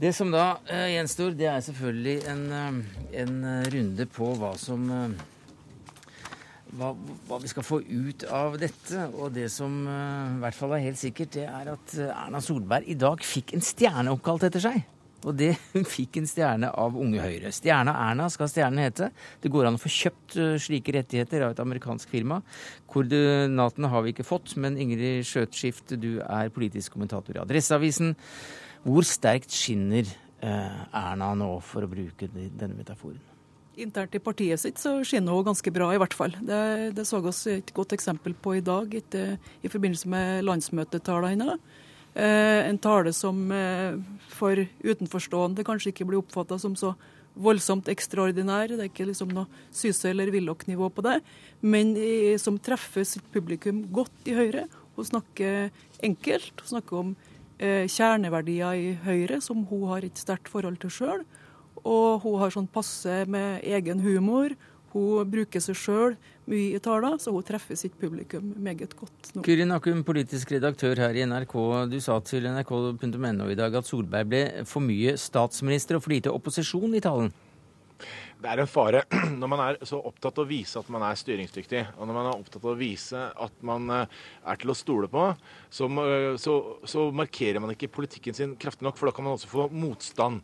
[0.00, 2.80] Det som da uh, gjenstår, det er selvfølgelig en,
[3.22, 3.34] en
[3.70, 4.88] runde på hva som
[6.72, 6.88] hva,
[7.28, 9.04] hva, vi skal få ut av dette.
[9.12, 12.98] Og det som i hvert fall er helt sikkert, det er at Erna Solberg i
[12.98, 14.80] dag fikk en stjerne oppkalt etter seg.
[15.22, 15.52] Og det
[15.94, 17.52] fikk en stjerne av Unge Høyre.
[17.54, 19.10] Stjerna Erna skal stjernen hete.
[19.42, 22.40] Det går an å få kjøpt uh, slike rettigheter av et amerikansk firma.
[22.90, 28.16] Koordinatene har vi ikke fått, men Ingrid Skjøtskift, du er politisk kommentator i Adresseavisen.
[28.82, 30.08] Hvor sterkt skinner
[30.42, 33.20] uh, Erna nå, for å bruke denne metaforen?
[33.80, 36.34] Internt i partiet sitt så skinner hun ganske bra, i hvert fall.
[36.44, 36.58] Det,
[36.98, 41.78] det så oss et godt eksempel på i dag etter, i forbindelse med landsmøtetallene hennes.
[42.14, 43.96] Eh, en tale som eh,
[44.28, 46.92] for utenforstående kanskje ikke blir oppfatta som så
[47.32, 48.74] voldsomt ekstraordinær.
[48.74, 51.22] Det er ikke liksom noe Syse- eller Willoch-nivå på det,
[51.64, 51.94] men
[52.36, 54.66] som treffer sitt publikum godt i Høyre.
[54.96, 55.70] Hun snakker
[56.04, 56.52] enkelt.
[56.60, 57.14] Hun snakker om
[57.58, 61.24] eh, kjerneverdier i Høyre som hun har et sterkt forhold til sjøl.
[61.82, 64.52] Og hun har sånn passe med egen humor.
[64.92, 66.18] Hun bruker seg sjøl
[66.50, 69.44] mye i taler, så hun treffer sitt publikum meget godt nå.
[69.46, 71.54] Kyrin Akum, politisk redaktør her i NRK.
[71.92, 76.34] Du sa til nrk.no i dag at Solberg ble for mye statsminister og for lite
[76.34, 77.32] opposisjon i talen
[78.42, 79.02] det er en fare
[79.40, 82.28] når man er så opptatt av å vise at man er styringsdyktig, og når man
[82.28, 84.16] er opptatt av å vise at man eh,
[84.50, 85.28] er til å stole på,
[85.72, 86.56] så, eh, så,
[86.88, 90.42] så markerer man ikke politikken sin kraftig nok, for da kan man også få motstand.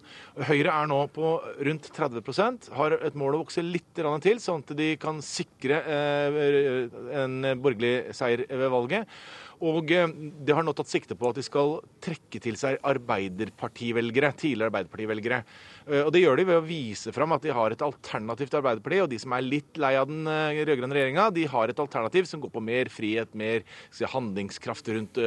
[0.48, 1.34] Høyre er nå på
[1.68, 6.88] rundt 30% har et mål å vokse litt til, sånn at de kan sikre eh,
[7.22, 9.20] en borgerlig seier ved valget.
[9.64, 10.10] Og eh,
[10.46, 15.40] det har nå tatt sikte på at de skal trekke til seg arbeiderpartivelgere, tidligere arbeiderpartivelgere.
[15.88, 18.60] Eh, og det gjør de ved å vise fram at de har et alternativ til
[18.60, 19.04] Arbeiderpartiet.
[19.06, 22.30] Og de som er litt lei av den eh, rød-grønne regjeringa, de har et alternativ
[22.30, 23.66] som går på mer frihet, mer
[24.14, 25.18] handlingskraft rundt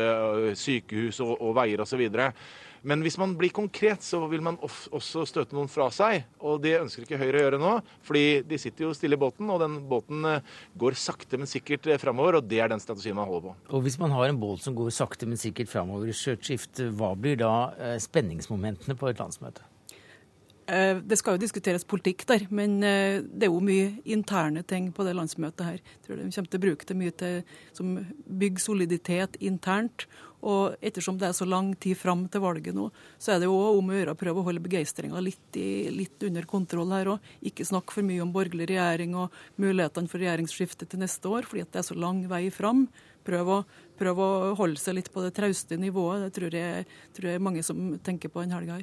[0.58, 2.02] sykehus og, og veier osv.
[2.82, 6.26] Men hvis man blir konkret, så vil man også støte noen fra seg.
[6.42, 7.74] Og det ønsker ikke Høyre å gjøre nå,
[8.08, 10.26] fordi de sitter jo stille i båten, og den båten
[10.82, 13.58] går sakte, men sikkert framover, og det er den strategien man holder på.
[13.78, 17.14] Og hvis man har en båt som går sakte, men sikkert framover i skjørtskift, hva
[17.14, 17.54] blir da
[18.02, 19.68] spenningsmomentene på et landsmøte?
[20.72, 24.92] Eh, det skal jo diskuteres politikk der, men eh, det er jo mye interne ting
[24.96, 25.80] på det landsmøtet her.
[25.82, 27.42] Jeg tror De kommer til å bruke det mye til
[27.76, 27.96] som
[28.44, 30.06] bygger soliditet internt.
[30.42, 32.88] Og ettersom det er så lang tid fram til valget nå,
[33.22, 35.60] så er det jo om å gjøre å prøve å holde begeistringa litt,
[35.94, 37.30] litt, under kontroll her òg.
[37.46, 41.68] Ikke snakke for mye om borgerlig regjering og mulighetene for regjeringsskifte til neste år, fordi
[41.70, 42.88] det er så lang vei fram.
[43.26, 43.64] Prøve å,
[44.00, 46.26] prøve å holde seg litt på det trauste nivået.
[46.26, 48.80] Det tror jeg, tror jeg mange som tenker på denne helga.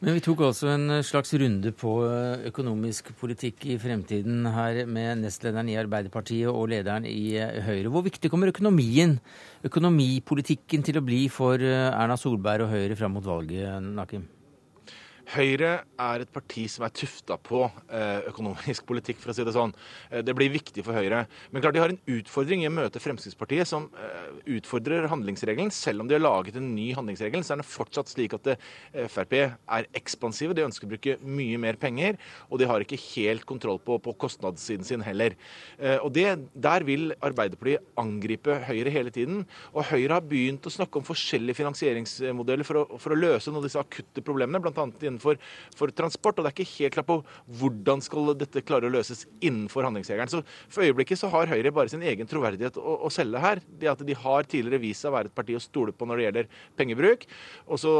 [0.00, 5.22] Men vi tok også en slags runde på eh, økonomisk politikk i fremtiden her med
[5.24, 7.92] nestlederen i Arbeiderpartiet og lederen i eh, Høyre.
[7.92, 9.18] Hvor viktig kommer økonomien,
[9.68, 14.28] økonomipolitikken til å bli for eh, Erna Solberg og Høyre fram mot valget, Nakim?
[15.30, 15.70] Høyre
[16.02, 17.62] er et parti som er tufta på
[17.94, 19.72] eh, økonomisk politikk, for å si det sånn.
[20.10, 21.22] Eh, det blir viktig for Høyre.
[21.52, 25.70] Men klart de har en utfordring i å møte Fremskrittspartiet, som eh, utfordrer handlingsregelen.
[25.74, 28.50] Selv om de har laget en ny handlingsregel, så er det fortsatt slik at
[29.12, 30.56] Frp er ekspansive.
[30.58, 32.18] De ønsker å bruke mye mer penger,
[32.50, 35.36] og de har ikke helt kontroll på, på kostnadssiden sin heller.
[36.02, 39.44] Og det, Der vil Arbeiderpartiet angripe Høyre hele tiden.
[39.72, 43.62] Og Høyre har begynt å snakke om forskjellige finansieringsmodeller for å, for å løse noen
[43.62, 44.86] av disse akutte problemene, bl.a.
[45.12, 45.38] innenfor for,
[45.76, 46.38] for, transport.
[46.38, 47.18] Og det er ikke helt klart på
[47.60, 50.30] hvordan skal dette klare å løses innenfor handlingsregelen.
[50.32, 53.62] Så for øyeblikket så har Høyre bare sin egen troverdighet å, å selge her.
[53.80, 56.20] Det at de har tidligere vist seg å være et parti å stole på når
[56.20, 57.26] det gjelder pengebruk.
[57.68, 57.92] Og så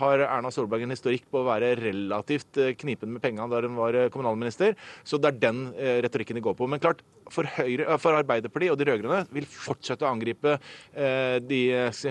[0.00, 3.78] har Erna Solberg en historikk på å være relativt eh, knipen med pengene da hun
[3.78, 4.78] var eh, kommunalminister.
[5.06, 6.68] Så det er den eh, retorikken de går på.
[6.70, 11.60] Men klart, for, Høyre, for Arbeiderpartiet og de rød-grønne vil fortsette å angripe eh, de,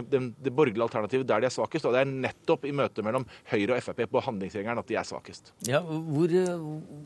[0.10, 1.88] de, de borgerlige alternativet der de er svakest.
[1.88, 5.08] Og det er nettopp i møtet mellom Høyre og Frp på handlingsregelen at de er
[5.08, 5.54] svakest.
[5.70, 6.34] Ja, hvor,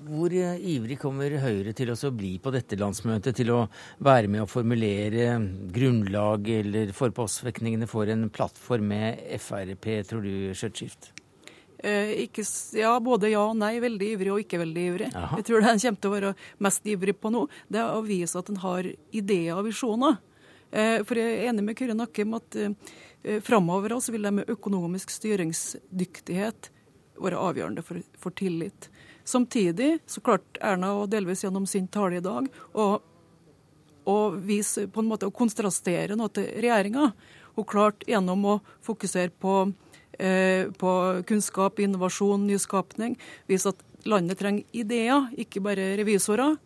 [0.07, 3.35] hvor ivrig kommer Høyre til å bli på dette landsmøtet?
[3.37, 3.59] Til å
[4.03, 5.29] være med å formulere
[5.73, 11.11] grunnlag eller forpostfekningene for en plattform med Frp, tror du, Skjøtskift?
[11.79, 13.75] Eh, ikke, ja, både ja og nei.
[13.81, 15.09] Veldig ivrig og ikke veldig ivrig.
[15.13, 15.37] Aha.
[15.39, 16.31] Jeg tror det han kommer til å være
[16.65, 20.17] mest ivrig på nå, det er å vise at en har ideer og visjoner.
[20.71, 24.49] Eh, for jeg er enig med Kyrre Nakkim at eh, framover også vil det med
[24.51, 26.71] økonomisk styringsdyktighet
[27.17, 28.89] være avgjørende for, for, tillit.
[29.27, 32.85] Samtidig så klarte Erna, og delvis gjennom sin tale i dag, å,
[34.07, 37.09] å vise på en måte å kontrastere noe til regjeringa.
[37.57, 39.86] Hun klarte gjennom å fokusere på Eh,
[40.17, 40.91] på
[41.29, 43.17] kunnskap, innovasjon, nyskapning.
[43.49, 46.57] Vise at landet trenger ideer, ikke bare revisorer.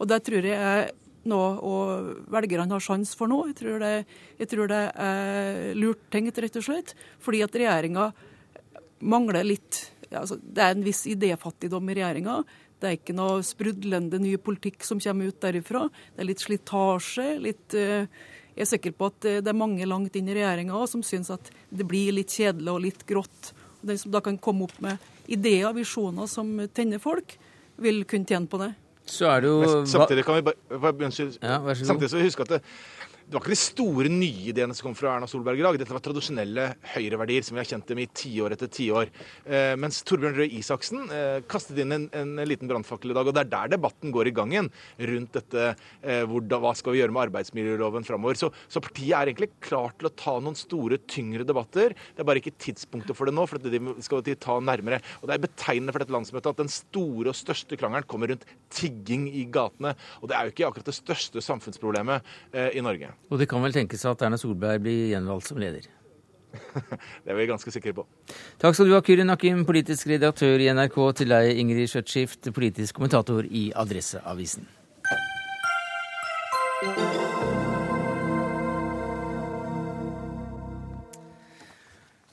[0.00, 0.90] Og det tror jeg er
[1.28, 3.42] noe velgerne har sjanse for nå.
[3.50, 3.92] Jeg tror, det,
[4.40, 6.94] jeg tror det er lurt tenkt, rett og slett.
[7.20, 8.10] Fordi at regjeringa
[9.00, 12.40] mangler litt altså, Det er en viss idéfattigdom i regjeringa.
[12.80, 15.84] Det er ikke noe sprudlende ny politikk som kommer ut derifra.
[16.14, 18.06] Det er litt slitasje, litt uh,
[18.56, 21.30] jeg er sikker på at eh, det er mange langt inn i regjeringa som syns
[21.34, 23.52] at det blir litt kjedelig og litt grått.
[23.80, 27.36] Den som da kan komme opp med ideer og visjoner som tenner folk,
[27.80, 28.72] vil kunne tjene på det.
[29.10, 29.84] Så er det jo...
[29.88, 32.60] Samtidig kan vi bare, ja, Samtidig så huske at det,
[33.30, 35.76] det var ikke de store nye ideene som kom fra Erna Solberg i dag.
[35.78, 36.64] Dette var tradisjonelle
[36.96, 39.12] høyreverdier som vi har kjent dem i tiår etter tiår.
[39.46, 43.30] Eh, mens Torbjørn Røe Isaksen eh, kastet inn en, en liten brannfakkel i dag.
[43.30, 44.70] Og det er der debatten går i gang igjen,
[45.12, 48.40] rundt dette eh, hvor, hva skal vi gjøre med arbeidsmiljøloven framover.
[48.40, 51.94] Så, så, partiet er egentlig klar til å ta noen store, tyngre debatter.
[51.94, 54.98] Det er bare ikke tidspunktet for det nå, for det skal de ta nærmere.
[55.22, 58.50] Og det er betegnende for dette landsmøtet at den store og største krangelen kommer rundt
[58.74, 59.94] tigging i gatene.
[60.18, 63.14] Og det er jo ikke akkurat det største samfunnsproblemet eh, i Norge.
[63.28, 65.86] Og det kan vel tenkes at Erna Solberg blir gjenvalgt som leder?
[67.24, 68.06] det er vi ganske sikre på.
[68.60, 72.98] Takk skal du ha, Kyrin Akim, politisk redaktør i NRK, til deg, Ingrid Skjøtskift, politisk
[72.98, 74.66] kommentator i Adresseavisen.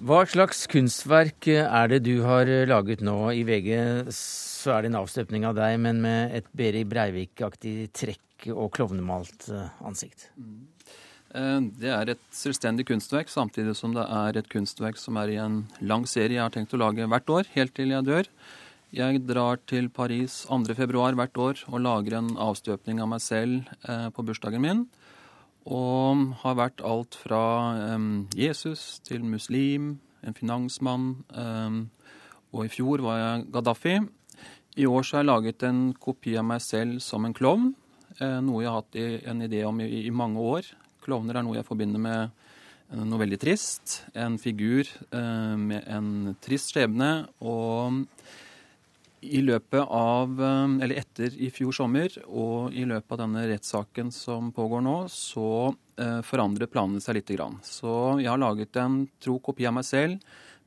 [0.07, 3.17] Hva slags kunstverk er det du har laget nå?
[3.33, 3.71] I VG
[4.13, 9.49] så er det en avstøpning av deg, men med et Berit Breivik-aktig trekk og klovnemalt
[9.83, 10.29] ansikt.
[10.37, 10.76] Mm.
[11.35, 15.41] Eh, det er et selvstendig kunstverk, samtidig som det er et kunstverk som er i
[15.41, 18.29] en lang serie jeg har tenkt å lage hvert år, helt til jeg dør.
[18.95, 20.87] Jeg drar til Paris 2.2
[21.19, 24.85] hvert år og lager en avstøpning av meg selv eh, på bursdagen min.
[25.67, 27.41] Og har vært alt fra
[27.97, 31.09] um, Jesus til muslim, en finansmann.
[32.55, 33.97] Og i fjor var jeg Gaddafi.
[34.79, 37.73] I år så har jeg laget en kopi av meg selv som en klovn.
[38.17, 38.97] Eh, noe jeg har hatt
[39.33, 40.71] en idé om i mange år.
[41.07, 42.35] Klovner er noe jeg forbinder med
[42.95, 44.01] noe veldig trist.
[44.15, 47.27] En figur eh, med en trist skjebne.
[47.47, 48.03] Og
[49.27, 54.11] i løpet av, eh, eller etter i fjor sommer og i løpet av denne rettssaken
[54.15, 55.47] som pågår nå, så
[55.97, 57.57] eh, forandret planene seg lite grann.
[57.63, 60.19] Så jeg har laget en tro kopi av meg selv,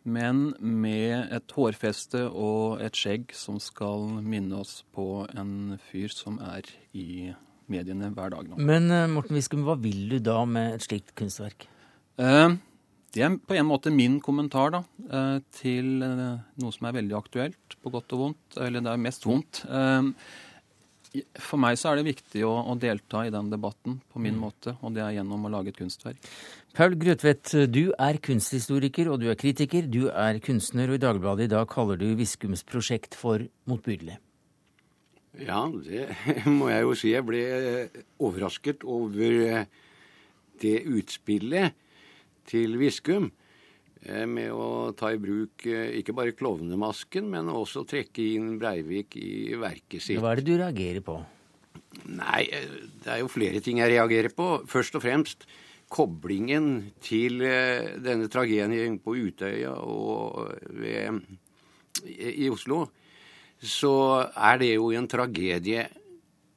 [0.08, 6.40] men med et hårfeste og et skjegg som skal minne oss på en fyr som
[6.40, 6.64] er
[6.96, 7.34] i
[7.72, 8.58] mediene hver dag nå.
[8.58, 11.66] Men eh, Morten Viskum, hva vil du da med et slikt kunstverk?
[12.20, 12.58] Eh,
[13.14, 17.80] det er på en måte min kommentar da, eh, til noe som er veldig aktuelt,
[17.80, 18.60] på godt og vondt.
[18.60, 19.64] Eller det er mest vondt.
[21.42, 24.44] For meg så er det viktig å, å delta i den debatten på min mm.
[24.44, 26.22] måte, og det er gjennom å lage et kunstverk.
[26.78, 29.90] Paul Grøtvedt, du er kunsthistoriker og du er kritiker.
[29.90, 34.20] Du er kunstner, og i Dagbladet i dag kaller du Viskums prosjekt for motbydelig.
[35.38, 36.08] Ja, det
[36.58, 37.12] må jeg jo si.
[37.14, 37.44] Jeg ble
[38.18, 39.66] overrasket over
[40.60, 41.76] det utspillet
[42.50, 43.28] til Viskum
[44.04, 49.16] eh, med å ta i bruk eh, ikke bare klovnemasken, men også trekke inn Breivik
[49.20, 50.20] i verket sitt.
[50.20, 51.18] Hva er det du reagerer på?
[52.10, 54.52] Nei, eh, det er jo flere ting jeg reagerer på.
[54.70, 55.46] Først og fremst
[55.90, 61.16] koblingen til denne tragedien på Utøya og ved,
[62.06, 62.84] i Oslo.
[63.60, 63.92] Så
[64.32, 65.86] er det jo en tragedie,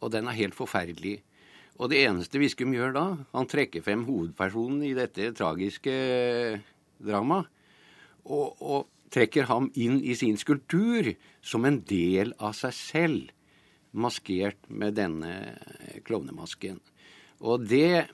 [0.04, 1.18] og den er helt forferdelig.
[1.82, 5.94] Og det eneste Viskum gjør da, han trekker frem hovedpersonen i dette tragiske
[7.04, 7.50] dramaet.
[8.24, 11.12] Og, og, trekker ham inn i sin skulptur
[11.46, 13.28] som en del av seg selv,
[13.94, 15.30] maskert med denne
[16.08, 16.80] klovnemasken.
[17.46, 18.08] Og det,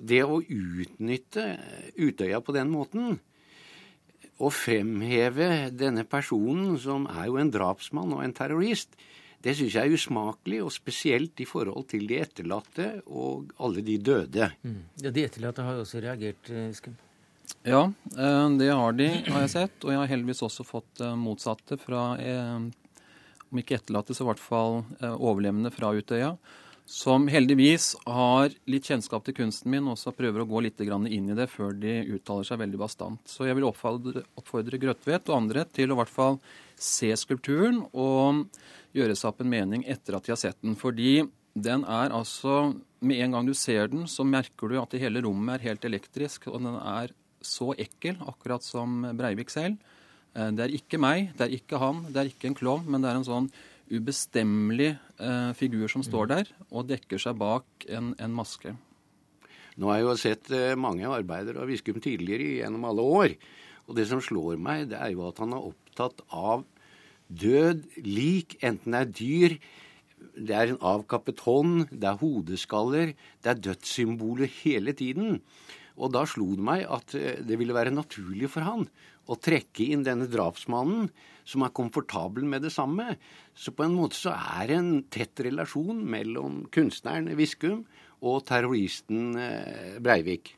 [0.00, 1.44] det å utnytte
[2.00, 3.18] Utøya på den måten,
[4.40, 8.96] og fremheve denne personen, som er jo en drapsmann og en terrorist,
[9.40, 13.96] det syns jeg er usmakelig, og spesielt i forhold til de etterlatte og alle de
[13.96, 14.50] døde.
[14.60, 14.82] Mm.
[15.00, 16.96] Ja, De etterlatte har jo også reagert, eh, Skum?
[17.64, 17.86] Ja,
[18.16, 19.84] eh, det har de, har jeg sett.
[19.84, 22.18] Og jeg har heldigvis også fått eh, motsatte fra,
[23.50, 26.34] om ikke etterlatte, så i hvert fall overlevende fra Utøya.
[26.90, 31.28] Som heldigvis har litt kjennskap til kunsten min, og også prøver å gå litt inn
[31.30, 33.20] i det før de uttaler seg veldig bastant.
[33.30, 36.40] Så jeg vil oppfordre, oppfordre Grøtvedt og andre til å i hvert fall
[36.74, 38.42] se skulpturen og
[38.90, 40.74] gjøre seg opp en mening etter at de har sett den.
[40.74, 41.22] Fordi
[41.54, 45.22] den er altså Med en gang du ser den, så merker du at det hele
[45.24, 46.50] rommet er helt elektrisk.
[46.50, 49.78] Og den er så ekkel, akkurat som Breivik selv.
[50.34, 53.00] Eh, det er ikke meg, det er ikke han, det er ikke en klovn, men
[53.00, 53.48] det er en sånn
[53.90, 58.74] ubestemmelig eh, figur som står der og dekker seg bak en, en maske.
[59.80, 63.36] Nå har jeg jo sett eh, mange arbeider av Viskum tidligere gjennom alle år.
[63.88, 66.66] Og det som slår meg, det er jo at han er opptatt av
[67.30, 69.56] død lik, enten det er dyr,
[70.36, 75.40] det er en avkappet hånd, det er hodeskaller, det er dødssymboler hele tiden.
[76.00, 78.86] Og da slo det meg at eh, det ville være naturlig for han
[79.30, 81.10] å trekke inn denne drapsmannen,
[81.50, 83.16] som er komfortabel med det samme.
[83.54, 87.84] Så på en måte så er det en tett relasjon mellom kunstneren Viskum
[88.20, 90.54] og terroristen eh, Breivik.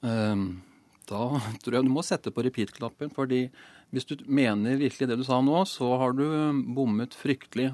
[0.00, 0.60] Um,
[1.08, 3.46] da tror jeg du må sette på repeat-knappen, fordi
[3.94, 6.26] hvis du mener virkelig det du sa nå, så har du
[6.76, 7.70] bommet fryktelig.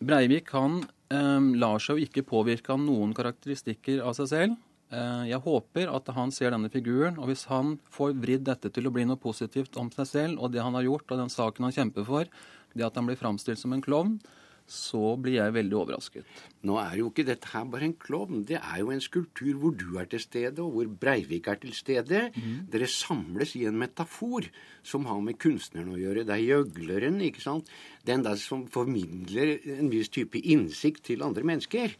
[0.00, 0.80] Breivik han
[1.12, 4.58] um, lar seg jo ikke påvirke av noen karakteristikker av seg selv.
[4.90, 8.90] Eh, jeg håper at han ser denne figuren, og hvis han får vridd dette til
[8.90, 11.68] å bli noe positivt om seg selv og det han har gjort og den saken
[11.68, 12.30] han kjemper for,
[12.74, 14.18] det at han blir framstilt som en klovn,
[14.70, 16.26] så blir jeg veldig overrasket.
[16.68, 18.44] Nå er jo ikke dette her bare en klovn.
[18.46, 21.74] Det er jo en skulptur hvor du er til stede, og hvor Breivik er til
[21.74, 22.28] stede.
[22.36, 22.68] Mm.
[22.70, 24.46] Dere samles i en metafor
[24.86, 26.22] som har med kunstneren å gjøre.
[26.28, 27.70] Det er gjøgleren, ikke sant.
[28.06, 31.98] Den der som formidler en viss type innsikt til andre mennesker.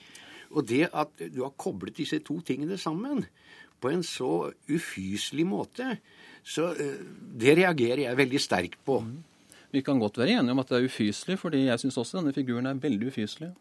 [0.51, 3.25] Og det at du har koblet disse to tingene sammen
[3.81, 5.97] på en så ufyselig måte,
[6.45, 7.01] så uh,
[7.41, 9.01] det reagerer jeg veldig sterkt på.
[9.05, 9.19] Mm.
[9.71, 12.35] Vi kan godt være enige om at det er ufyselig, fordi jeg syns også denne
[12.35, 13.53] figuren er veldig ufyselig.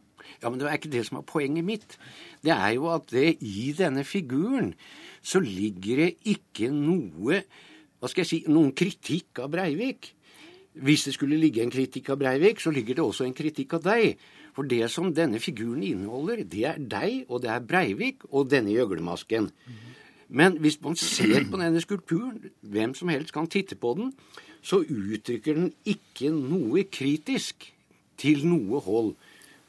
[0.41, 1.97] Ja, men det er ikke det som er poenget mitt.
[2.43, 4.73] Det er jo at det, i denne figuren
[5.21, 7.43] så ligger det ikke noe
[7.99, 10.13] hva skal jeg si, noen kritikk av Breivik.
[10.79, 13.83] Hvis det skulle ligge en kritikk av Breivik, så ligger det også en kritikk av
[13.83, 14.21] deg.
[14.55, 18.73] For det som denne figuren inneholder, det er deg, og det er Breivik og denne
[18.73, 19.49] gjøglemasken.
[20.29, 24.13] Men hvis man ser på denne skulpturen, hvem som helst kan titte på den,
[24.61, 27.69] så uttrykker den ikke noe kritisk
[28.19, 29.13] til noe hold.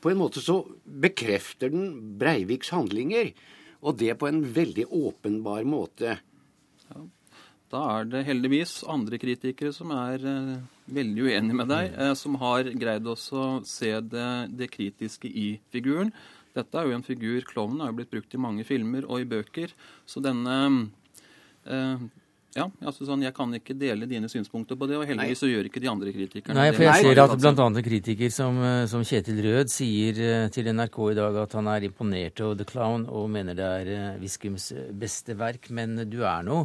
[0.00, 3.32] På en måte så bekrefter den Breiviks handlinger.
[3.80, 6.18] Og det på en veldig åpenbar måte.
[6.90, 7.04] Ja.
[7.70, 10.54] Da er det heldigvis andre kritikere som er eh,
[10.90, 15.52] veldig uenige med deg, eh, som har greid også å se det, det, kritiske i
[15.70, 16.10] figuren.
[16.56, 19.28] Dette er jo en figur Klovnen har jo blitt brukt i mange filmer og i
[19.30, 19.70] bøker.
[20.02, 20.56] Så denne
[21.62, 22.02] eh,
[22.56, 25.68] ja, altså sånn, Jeg kan ikke dele dine synspunkter på det, og heldigvis så gjør
[25.68, 27.66] ikke de andre kritikerne Nei, for jeg ser at bl.a.
[27.68, 28.58] en kritiker som,
[28.90, 30.18] som, Kjetil Rød sier
[30.50, 34.18] til NRK i dag at han er imponert over The Clown og mener det er
[34.18, 36.64] Viskums beste verk, men du er nå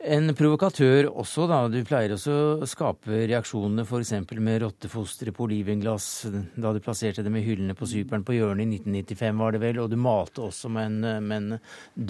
[0.00, 1.58] en provokatør også, da.
[1.68, 4.12] Du pleier også å skape reaksjonene f.eks.
[4.40, 8.80] med rottefostre på olivenglass da du plasserte dem i hyllene på Cypern på hjørnet i
[8.80, 9.82] 1995, var det vel.
[9.84, 11.60] Og du malte også med en, med en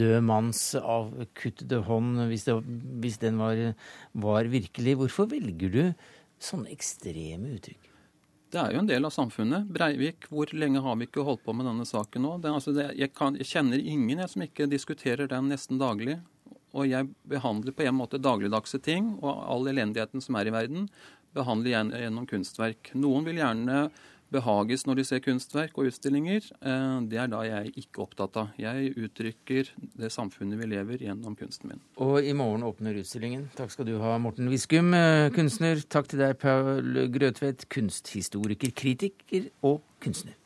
[0.02, 2.58] død manns avkuttede hånd, hvis, det,
[3.02, 3.62] hvis den var,
[4.26, 4.98] var virkelig.
[5.02, 5.84] Hvorfor velger du
[6.40, 7.90] sånne ekstreme uttrykk?
[8.50, 9.68] Det er jo en del av samfunnet.
[9.70, 12.32] Breivik, hvor lenge har vi ikke holdt på med denne saken nå?
[12.42, 16.16] Det, altså det, jeg, kan, jeg, kjenner ingen jeg, som ikke diskuterer den nesten daglig.
[16.76, 20.88] Og jeg behandler på en måte dagligdagse ting, og all elendigheten som er i verden,
[21.34, 22.92] behandler jeg gjennom kunstverk.
[22.98, 23.84] Noen vil gjerne
[24.30, 26.46] behages når de ser kunstverk og utstillinger.
[26.62, 28.52] Eh, det er da jeg ikke opptatt av.
[28.60, 31.82] Jeg uttrykker det samfunnet vi lever gjennom kunsten min.
[32.02, 33.48] Og i morgen åpner utstillingen.
[33.58, 35.82] Takk skal du ha, Morten Viskum, eh, kunstner.
[35.88, 40.38] Takk til deg, Paul Grøtvedt, kunsthistoriker, kritiker og kunstner.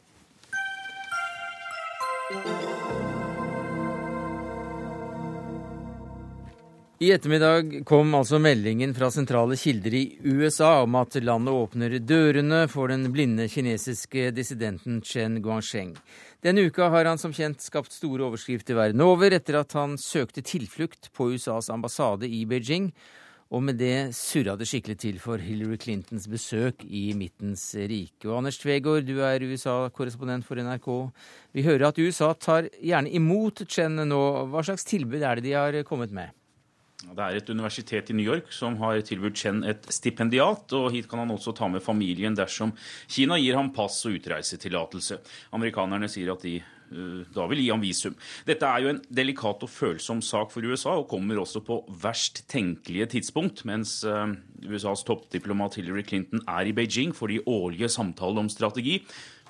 [7.02, 12.60] I ettermiddag kom altså meldingen fra sentrale kilder i USA om at landet åpner dørene
[12.70, 15.96] for den blinde kinesiske dissidenten Chen Guangsheng.
[16.38, 20.44] Denne uka har han som kjent skapt store overskrifter verden over etter at han søkte
[20.46, 22.92] tilflukt på USAs ambassade i Beijing.
[23.50, 28.28] Og med det surra det skikkelig til for Hillary Clintons besøk i Midtens rike.
[28.28, 30.88] Og Anders Tvegård, du er USA-korrespondent for NRK.
[31.58, 34.22] Vi hører at USA tar gjerne imot Chen nå.
[34.54, 36.30] Hva slags tilbud er det de har kommet med?
[37.12, 41.08] Det er et universitet i New York som har tilbudt Chen et stipendiat, og hit
[41.10, 42.72] kan han også ta med familien dersom
[43.10, 45.20] Kina gir ham pass og utreisetillatelse.
[45.56, 48.16] Amerikanerne sier at de uh, da vil gi ham visum.
[48.48, 52.44] Dette er jo en delikat og følsom sak for USA, og kommer også på verst
[52.50, 54.32] tenkelige tidspunkt, mens uh,
[54.64, 59.02] USAs toppdiplomat Hillary Clinton er i Beijing for de årlige samtalene om strategi.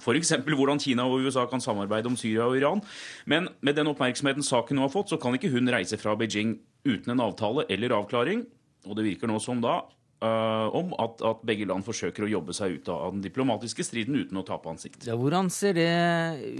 [0.03, 0.35] F.eks.
[0.43, 2.83] hvordan Kina og USA kan samarbeide om Syria og Iran.
[3.31, 6.59] Men med den oppmerksomheten saken nå har fått, så kan ikke hun reise fra Beijing
[6.85, 8.45] uten en avtale eller avklaring.
[8.85, 9.81] Og det virker nå som da
[10.25, 14.19] uh, om at, at, begge land forsøker å jobbe seg ut av den diplomatiske striden
[14.21, 15.07] uten å tape ansikt.
[15.09, 15.89] Ja, hvordan ser det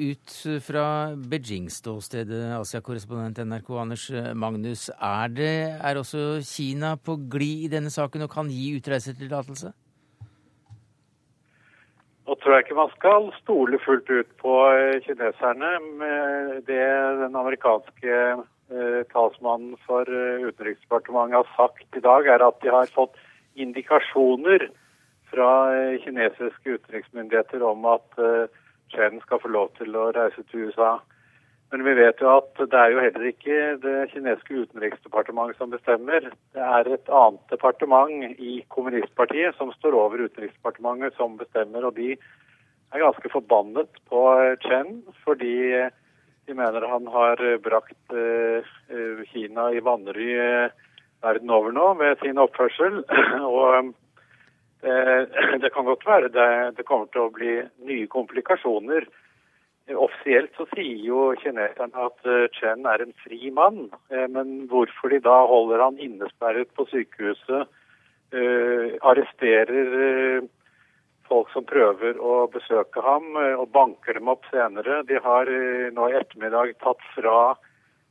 [0.01, 4.89] ut fra Beijing-ståstedet, Asia-korrespondent NRK Anders Magnus?
[4.97, 9.75] Er, det, er også Kina på glid i denne saken og kan gi utreisetillatelse?
[12.25, 14.53] Nå tror jeg ikke man skal stole fullt ut på
[15.05, 15.73] kineserne.
[16.01, 16.81] med Det
[17.21, 18.21] den amerikanske
[19.13, 23.17] talsmannen for eh, Utenriksdepartementet har sagt i dag, er at de har fått
[23.55, 24.69] indikasjoner
[25.33, 28.21] fra eh, kinesiske utenriksmyndigheter om at
[28.95, 30.99] Chen skal få lov til å reise til USA.
[31.73, 36.29] Men vi vet jo at det er jo heller ikke det kinesiske utenriksdepartementet som bestemmer.
[36.55, 41.89] Det er et annet departement i kommunistpartiet som står over utenriksdepartementet som bestemmer.
[41.89, 44.23] Og de er ganske forbannet på
[44.63, 45.57] Chen fordi
[46.47, 48.65] de mener han har eh, brakt eh,
[48.97, 50.31] eh, Kina i vanry
[51.25, 53.01] verden over nå med sin oppførsel.
[53.59, 53.93] og
[54.85, 57.55] det, kan godt være det, kommer til å bli
[57.89, 59.07] nye komplikasjoner.
[59.97, 63.87] Offisielt så sier jo kineserne at Chen er en fri mann.
[64.13, 67.73] Men hvorfor de da holder han innesperret på sykehuset,
[69.01, 70.45] arresterer
[71.29, 75.03] folk som prøver å besøke ham eh, og banker dem opp senere.
[75.09, 77.39] De har eh, nå i ettermiddag tatt fra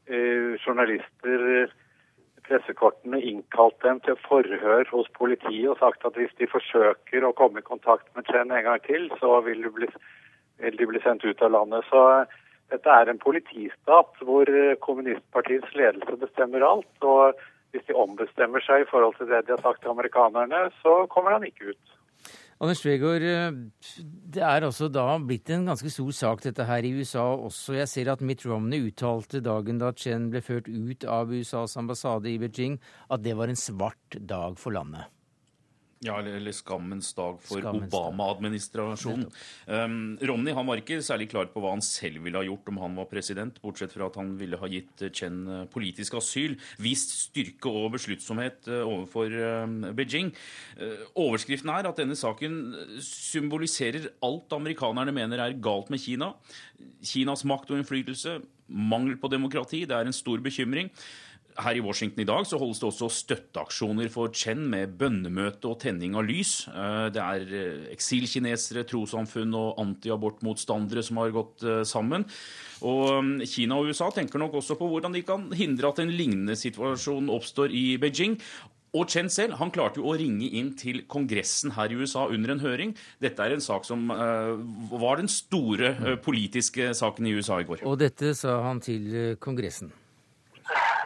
[0.07, 1.71] eh, journalister
[2.43, 7.63] pressekortene, innkalt dem til forhør hos politiet og sagt at hvis de forsøker å komme
[7.63, 9.87] i kontakt med Chen en gang til, så vil de bli,
[10.59, 11.87] vil de bli sendt ut av landet.
[11.87, 12.03] Så
[12.73, 14.51] dette er en politistat hvor
[14.83, 16.93] kommunistpartiets ledelse bestemmer alt.
[16.99, 17.39] og
[17.73, 21.33] hvis de ombestemmer seg i forhold til det de har sagt til amerikanerne, så kommer
[21.33, 21.95] han ikke ut.
[22.63, 23.55] Anders Tvegård, eh,
[24.31, 27.75] det er altså da blitt en ganske stor sak dette her i USA også.
[27.75, 32.31] Jeg ser at Mitt Romney uttalte dagen da Chen ble ført ut av USAs ambassade
[32.31, 32.77] i Beijing,
[33.11, 35.11] at det var en svart dag for landet.
[36.03, 39.29] Ja, eller skammens dag for Obama-administrasjonen.
[39.67, 42.81] Um, Ronny han var ikke særlig klar på hva han selv ville ha gjort om
[42.83, 47.15] han var president, bortsett fra at han ville ha gitt Chen eh, politisk asyl, vist
[47.15, 50.33] styrke og besluttsomhet eh, overfor um, Beijing.
[50.75, 52.59] Uh, overskriften er at denne saken
[53.03, 56.33] symboliserer alt amerikanerne mener er galt med Kina.
[57.03, 59.85] Kinas makt og innflytelse, mangel på demokrati.
[59.87, 60.91] Det er en stor bekymring.
[61.61, 65.79] Her i Washington i dag så holdes det også støtteaksjoner for Chen med bønnemøte og
[65.83, 66.63] tenning av lys.
[66.71, 72.25] Eh, det er eh, eksilkinesere, trossamfunn og antiabortmotstandere som har gått eh, sammen.
[72.81, 76.13] Og mm, Kina og USA tenker nok også på hvordan de kan hindre at en
[76.13, 78.39] lignende situasjon oppstår i Beijing.
[78.93, 82.53] Og Chen selv han klarte jo å ringe inn til Kongressen her i USA under
[82.53, 82.93] en høring.
[83.21, 84.53] Dette er en sak som uh,
[84.91, 87.81] var den store uh, politiske saken i USA i går.
[87.89, 89.89] Og dette sa han til Kongressen.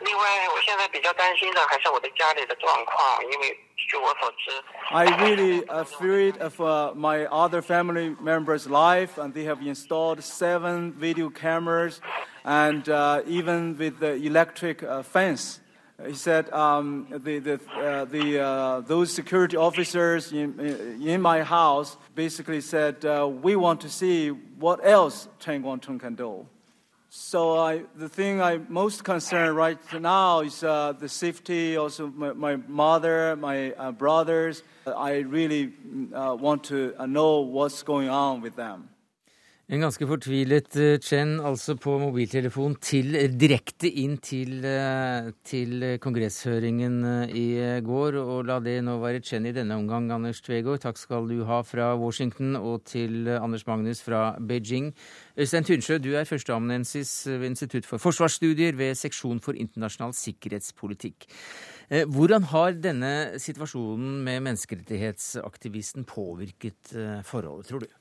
[0.00, 0.22] 另外，
[0.54, 4.50] 我现在比较担心的还是我的家里的状况，因为据我所知，
[4.90, 11.30] I really afraid of uh, my other family members' life, and they have installed seven video
[11.30, 12.00] cameras,
[12.44, 15.60] and uh, even with the electric uh, fence.
[16.04, 20.58] He said um, the, the, uh, the, uh, those security officers in,
[21.00, 26.16] in my house basically said, uh, We want to see what else Chen Guangcheng can
[26.16, 26.44] do.
[27.19, 31.75] So I, the thing I'm most concerned right now is uh, the safety.
[31.75, 34.61] Also, my, my mother, my uh, brothers.
[34.85, 35.73] I really
[36.13, 38.89] uh, want to uh, know what's going on with them.
[39.67, 45.83] En ganske fortvilet eh, Chen, altså på mobiltelefon til, eh, direkte inn til, eh, til,
[45.99, 47.01] kongresshøringen
[47.35, 48.15] i går.
[48.15, 50.85] Og la det nå være Chen i denne omgang, Anders Tvegård.
[50.85, 54.93] Takk skal du ha fra Washington, og til Anders Magnus fra Beijing.
[55.35, 61.27] Øystein Tunsjø, du er førsteamanuensis ved Institutt for forsvarsstudier ved Seksjon for internasjonal sikkerhetspolitikk.
[62.07, 66.95] Hvordan har denne situasjonen med menneskerettighetsaktivisten påvirket
[67.27, 67.91] forholdet, tror du?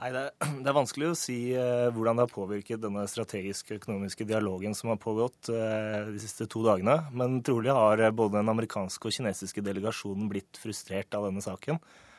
[0.00, 0.32] Nei, det, er,
[0.62, 4.90] det er vanskelig å si eh, hvordan det har påvirket denne strategiske økonomiske dialogen som
[4.90, 6.96] har pågått eh, de siste to dagene.
[7.14, 11.78] Men trolig har uh, både den amerikanske og kinesiske delegasjonen blitt frustrert av denne saken.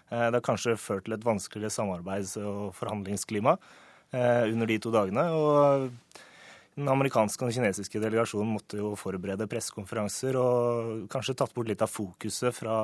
[0.09, 3.55] det har kanskje ført til et vanskeligere samarbeids- og forhandlingsklima
[4.13, 5.23] under de to dagene.
[5.33, 5.89] og
[6.75, 11.83] den amerikanske og den kinesiske delegasjonen måtte jo forberede pressekonferanser og kanskje tatt bort litt
[11.85, 12.77] av fokuset fra,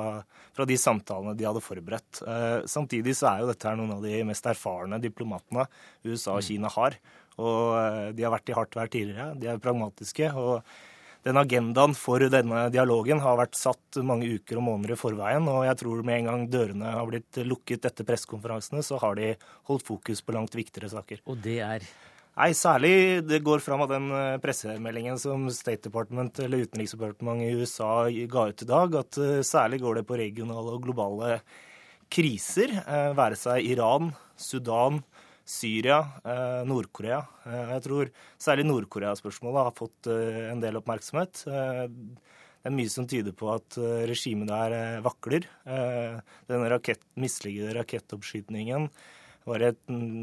[0.56, 2.22] fra de samtalene de hadde forberedt.
[2.24, 5.66] Eh, samtidig så er jo dette her noen av de mest erfarne diplomatene
[6.08, 6.96] USA og Kina har.
[7.36, 10.32] Og eh, de har vært i hardt vær tidligere, de er pragmatiske.
[10.32, 10.64] og
[11.22, 15.44] den agendaen for denne dialogen har vært satt mange uker og måneder i forveien.
[15.46, 19.28] Og jeg tror med en gang dørene har blitt lukket etter pressekonferansene, så har de
[19.70, 21.22] holdt fokus på langt viktigere saker.
[21.30, 21.86] Og det er?
[22.32, 27.60] Nei, særlig det går fram av den eh, pressemeldingen som State Department, eller Utenriksdepartementet i
[27.60, 31.42] USA ga ut i dag, at eh, særlig går det på regionale og globale
[32.12, 35.02] kriser, eh, være seg Iran, Sudan,
[35.44, 35.98] Syria,
[36.64, 37.18] Nord-Korea.
[37.74, 38.10] Jeg tror
[38.40, 41.40] særlig Nord-Korea-spørsmålet har fått en del oppmerksomhet.
[41.44, 43.76] Det er mye som tyder på at
[44.08, 45.48] regimet der vakler.
[45.66, 48.86] Den rakett, mislykkede rakettoppskytingen
[49.48, 49.80] var et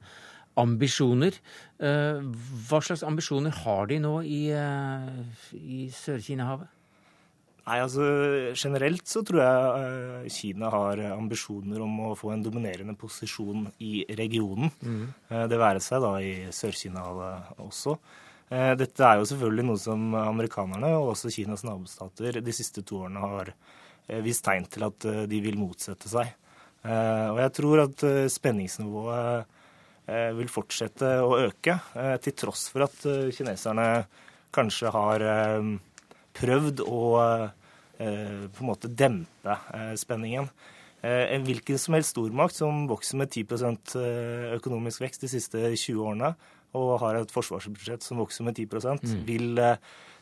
[0.56, 1.36] ambisjoner.
[1.76, 6.75] Hva slags ambisjoner har de nå i, i Sør-Kina-havet?
[7.66, 8.04] Nei, altså
[8.54, 9.62] Generelt så tror jeg
[10.22, 14.70] uh, Kina har ambisjoner om å få en dominerende posisjon i regionen.
[14.78, 15.08] Mm.
[15.32, 17.02] Uh, det være seg da i Sør-Kina
[17.64, 17.96] også.
[18.52, 23.02] Uh, dette er jo selvfølgelig noe som amerikanerne og også Kinas nabostater de siste to
[23.02, 23.50] årene har
[24.22, 26.28] vist tegn til at de vil motsette seg.
[26.86, 29.56] Og jeg tror at spenningsnivået
[30.38, 31.74] vil fortsette å øke,
[32.22, 32.94] til tross for at
[33.34, 33.88] kineserne
[34.54, 35.26] kanskje har
[36.36, 37.02] prøvd å
[37.98, 40.50] eh, på en måte dempe eh, spenningen.
[41.06, 43.92] En hvilken som helst stormakt som vokser med 10%
[44.56, 46.32] økonomisk vekst de siste 20 årene,
[46.74, 48.66] og har et forsvarsbudsjett som vokser med 10
[49.04, 49.20] mm.
[49.28, 49.60] vil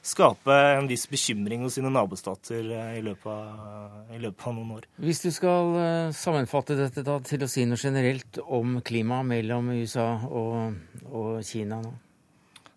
[0.04, 4.88] skape en viss bekymring hos sine nabostater i løpet, av, i løpet av noen år.
[5.00, 5.78] Hvis du skal
[6.12, 10.74] sammenfatte dette da, til å si noe generelt om klimaet mellom USA og,
[11.14, 11.94] og Kina nå?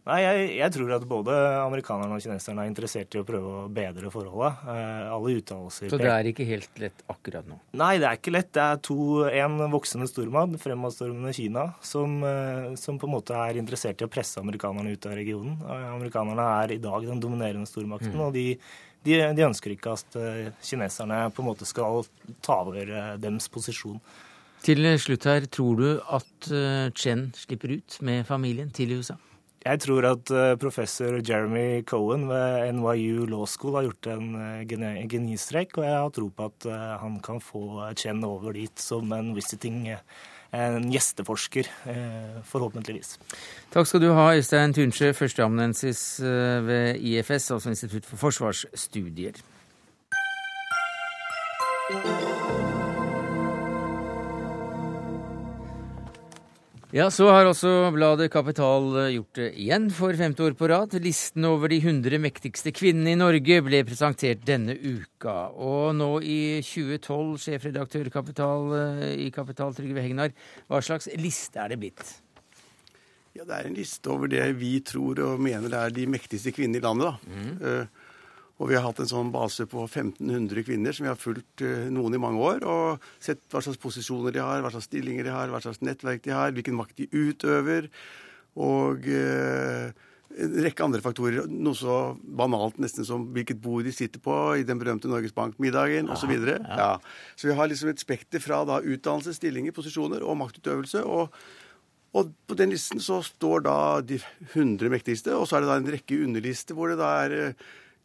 [0.07, 3.63] Nei, jeg, jeg, tror at både amerikanerne og kineserne er interessert i å prøve å
[3.71, 4.61] bedre forholdet.
[4.71, 7.57] Eh, alle uttalelser Så det er ikke helt lett akkurat nå?
[7.81, 8.53] Nei, det er ikke lett.
[8.55, 8.97] Det er to,
[9.27, 14.11] en voksende stormakt, fremadstormende Kina, som, eh, som, på en måte er interessert i å
[14.11, 15.59] presse amerikanerne ut av regionen.
[15.59, 18.25] Eh, amerikanerne er i dag den dominerende stormakten, mm.
[18.29, 18.47] og de,
[19.03, 22.07] de, de, ønsker ikke at eh, kineserne på en måte skal
[22.39, 23.99] ta over deres dems posisjon.
[24.63, 26.47] Til slutt her, tror du at
[26.97, 29.19] Chen slipper ut med familien til USA?
[29.67, 35.07] Jeg tror at eh, professor Jeremy Cohen ved NYU Law School har gjort en eh,
[35.11, 39.11] genistrek, og jeg har tro på at eh, han kan få Chen over dit som
[39.11, 39.87] en visiting
[40.55, 41.67] en gjesteforsker,
[42.47, 43.17] forhåpentligvis.
[43.73, 46.21] Takk skal du ha, Øystein Tunsjø, førsteamanuensis
[46.63, 49.43] ved IFS, altså Institutt for forsvarsstudier.
[56.97, 60.95] Ja, så har også bladet Kapital eh, gjort det igjen for femte år på rad.
[61.03, 65.35] Listen over de 100 mektigste kvinnene i Norge ble presentert denne uka.
[65.61, 70.33] Og nå i 2012, sjefredaktør Kapital, eh, i Kapital, Trygve Hegnar,
[70.65, 72.15] hva slags liste er det blitt?
[73.37, 76.81] Ja, Det er en liste over det vi tror og mener er de mektigste kvinnene
[76.81, 77.13] i landet.
[77.13, 77.29] da.
[77.29, 77.53] Mm.
[77.61, 78.06] Uh,
[78.57, 81.87] og vi har hatt en sånn base på 1500 kvinner som vi har fulgt uh,
[81.93, 82.63] noen i mange år.
[82.65, 86.25] Og sett hva slags posisjoner de har, hva slags stillinger de har, hva slags nettverk
[86.25, 87.91] de har, hvilken makt de utøver.
[88.57, 89.93] Og uh,
[90.37, 91.45] en rekke andre faktorer.
[91.49, 96.09] Noe så banalt nesten som hvilket bord de sitter på i den berømte Norges Bank-middagen
[96.13, 96.33] osv.
[96.33, 96.81] Så, ja.
[96.81, 96.91] ja.
[97.37, 101.05] så vi har liksom et spekter fra da utdannelse, stillinger, posisjoner og maktutøvelse.
[101.05, 101.33] og
[102.15, 104.15] og på den listen så står da de
[104.55, 107.35] 100 mektigste, og så er det da en rekke underlister hvor det da er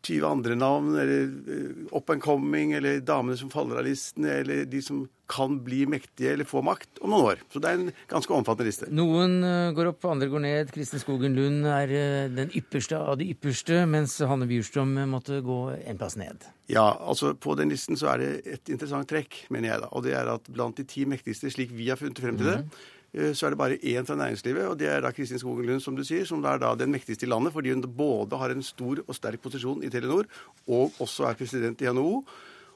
[0.03, 4.64] 20 andre navn, eller eh, up and coming, eller damene som faller av listen, eller
[4.68, 7.42] de som kan bli mektige eller få makt om noen år.
[7.53, 8.88] Så det er en ganske omfattende liste.
[8.92, 10.72] Noen eh, går opp, andre går ned.
[10.74, 15.61] Kristin Skogen Lund er eh, den ypperste av de ypperste, mens Hanne Bjurstrøm måtte gå
[15.78, 16.48] en plass ned.
[16.72, 19.92] Ja, altså på den listen så er det et interessant trekk, mener jeg da.
[19.96, 22.59] Og det er at blant de ti mektigste, slik vi har funnet frem til det,
[22.64, 25.40] mm -hmm Eh, så er det bare én fra næringslivet, og det er da Kristin
[25.40, 28.38] Skogen Lund, som du sier, som er da den mektigste i landet, fordi hun både
[28.40, 30.24] har en stor og sterk posisjon i Telenor,
[30.66, 32.22] og også er president i NHO.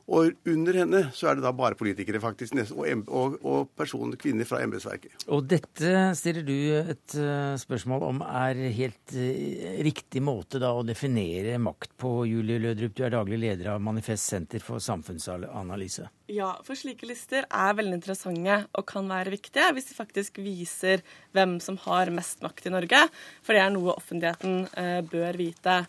[0.06, 4.46] Og under henne så er det da bare politikere, faktisk, og, og, og personer, kvinner
[4.46, 5.26] fra embetsverket.
[5.34, 10.84] Og dette stiller du et uh, spørsmål om er helt uh, riktig måte da å
[10.86, 12.94] definere makt på, Julie Lødrup.
[12.94, 16.06] Du er daglig leder av Manifest Senter for samfunnsanalyse.
[16.30, 21.02] Ja, for slike lister er veldig interessante og kan være viktige hvis de faktisk viser
[21.34, 23.02] hvem som har mest makt i Norge.
[23.42, 25.82] For det er noe offentligheten uh, bør vite.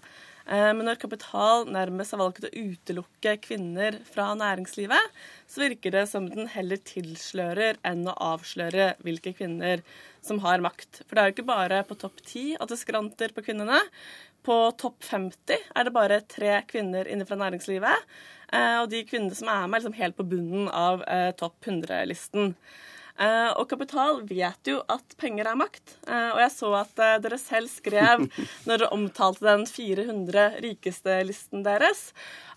[0.48, 5.18] Eh, men når Kapital nærmest har valgt å utelukke kvinner fra næringslivet,
[5.50, 9.84] så virker det som den heller tilslører enn å avsløre hvilke kvinner
[10.24, 11.04] som har makt.
[11.04, 13.82] For det er jo ikke bare på topp ti at det skranter på kvinnene.
[14.48, 18.08] På topp 50 er det bare tre kvinner inne fra næringslivet.
[18.56, 21.68] Eh, og de kvinnene som er med, er liksom helt på bunnen av eh, topp
[21.68, 22.54] 100-listen.
[23.18, 25.96] Uh, og Kapital vet jo at penger er makt.
[26.06, 28.28] Uh, og jeg så at uh, dere selv skrev,
[28.70, 32.12] når dere omtalte den 400 rikeste-listen deres,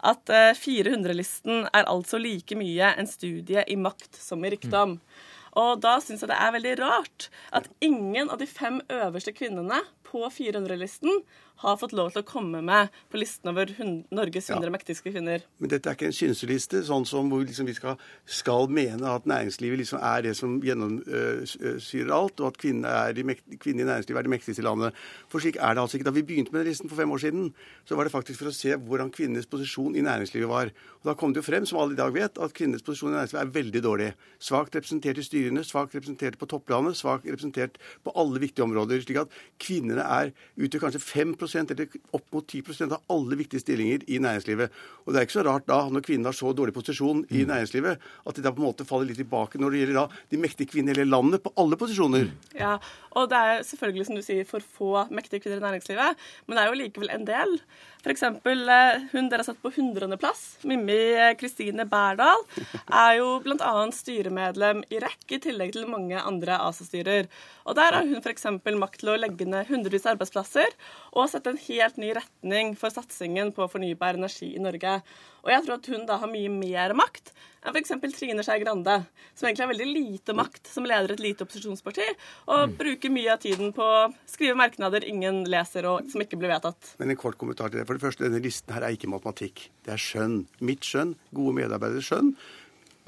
[0.04, 4.96] at 400-listen er altså like mye en studie i makt som i rikdom.
[4.96, 5.26] Mm.
[5.60, 9.80] Og da syns jeg det er veldig rart at ingen av de fem øverste kvinnene
[10.06, 11.22] på 400-listen
[11.60, 13.70] har fått lov til å komme med på listen over
[14.14, 14.72] Norges 100 ja.
[14.72, 15.44] mektigste kvinner.
[15.60, 19.28] Men dette er ikke en synseliste, sånn som hvor liksom vi skal, skal, mene at
[19.28, 23.20] næringslivet liksom er det som gjennomsyrer alt, og at kvinner,
[23.60, 24.96] kvinner, i næringslivet er de mektigste i landet.
[25.32, 26.08] For slik er det altså ikke.
[26.08, 27.50] Da vi begynte med den listen for fem år siden,
[27.88, 30.72] så var det faktisk for å se hvordan kvinnenes posisjon i næringslivet var.
[31.00, 33.18] Og Da kom det jo frem, som alle i dag vet, at kvinnenes posisjon i
[33.18, 34.10] næringslivet er veldig dårlig.
[34.40, 39.00] Svakt representert i styrene, svakt representert på topplandet, svakt representert på alle viktige områder.
[39.04, 44.04] slik at kvinnene er utgjør kanskje 5 eller opp mot 10% av alle viktige stillinger
[44.06, 44.76] i næringslivet.
[45.04, 47.50] Og det er ikke så rart da, når kvinnene har så dårlig posisjon i mm.
[47.50, 50.42] næringslivet, at de da på en måte faller litt tilbake når det gjelder da de
[50.42, 52.30] mektige kvinnene i hele landet på alle posisjoner.
[52.58, 52.76] Ja,
[53.18, 56.62] og det er selvfølgelig, som du sier, for få mektige kvinner i næringslivet, men det
[56.62, 57.56] er jo likevel en del.
[58.00, 58.22] F.eks.
[58.22, 62.44] Eh, hun dere har satt på hundredeplass, Mimmi eh, Kristine Berdal,
[62.86, 63.72] er jo bl.a.
[63.92, 67.28] styremedlem i REC, i tillegg til mange andre ASA-styrer.
[67.66, 68.46] Og Der har hun f.eks.
[68.78, 70.72] makt til å legge ned hundrevis av arbeidsplasser
[71.12, 75.00] og sette en helt ny retning for satsingen på fornybar energi i Norge.
[75.44, 77.92] Og jeg tror at hun da har mye mer makt enn f.eks.
[78.16, 78.94] Trine Skei Grande,
[79.36, 82.06] som egentlig har veldig lite makt som leder et lite opposisjonsparti,
[82.52, 86.54] og bruker mye av tiden på å skrive merknader ingen leser, og som ikke blir
[86.54, 86.94] vedtatt.
[87.02, 87.86] Men en kort kommentar til det.
[87.88, 89.66] For det første, denne listen her er ikke matematikk.
[89.84, 90.40] Det er skjønn.
[90.64, 92.32] Mitt skjønn, gode medarbeideres skjønn,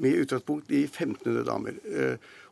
[0.02, 1.80] med utgangspunkt i 1500 damer.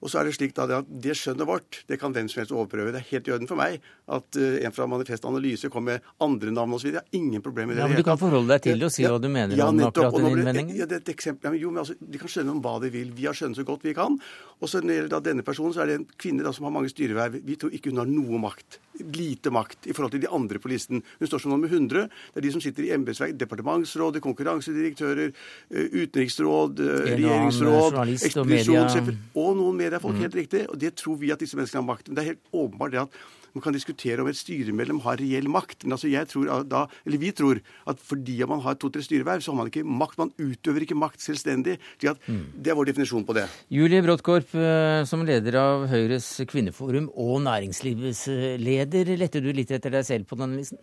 [0.01, 2.41] Eh, og så er det slik da at det skjønnet vårt det kan hvem som
[2.41, 2.93] helst overprøve.
[2.95, 3.81] Det er helt i orden for meg
[4.11, 6.91] at uh, en fra Manifest Analyse kommer med andre navn osv.
[6.91, 7.85] Jeg har ingen problemer med det.
[7.85, 9.79] Ja, men Du kan forholde deg til det og si hva du mener ja, om
[9.79, 10.77] nettopp, akkurat den innvendingen?
[10.79, 11.51] Ja, det er et eksempel.
[11.51, 13.13] Ja, jo, men altså, De kan skjønne om hva de vil.
[13.17, 14.19] Vi har skjønt så godt vi kan.
[14.61, 16.67] Og så når det gjelder da denne personen, så er det en kvinne da som
[16.69, 17.39] har mange styreverv.
[17.47, 18.81] Vi tror ikke hun har noe makt.
[19.17, 21.01] Lite makt i forhold til de andre på listen.
[21.21, 22.09] Hun står som nummer 100.
[22.35, 25.33] Det er de som sitter i embetsverk, departementsrådet, konkurransedirektører,
[25.71, 30.17] eh, utenriksråd, eh, regjeringsråd, ekspedisjonssjefer og noen mediefolk.
[30.17, 30.25] Mm.
[30.29, 30.65] Helt riktig.
[30.71, 32.09] Og det tror vi at disse menneskene har makt.
[32.09, 33.21] Men det er helt åpenbart det at
[33.55, 35.85] man kan diskutere om et styremedlem har reell makt.
[35.85, 37.61] Men altså jeg tror da, eller vi tror
[37.91, 40.21] at fordi man har to-tre styreverv, så har man ikke makt.
[40.21, 41.79] Man utøver ikke makt selvstendig.
[42.07, 43.49] at Det er vår definisjon på det.
[43.69, 48.27] Julie Bråttkorp, eh, som leder av Høyres kvinneforum og næringslivets
[48.61, 50.79] leder, lette du litt etter deg selv på denne listen?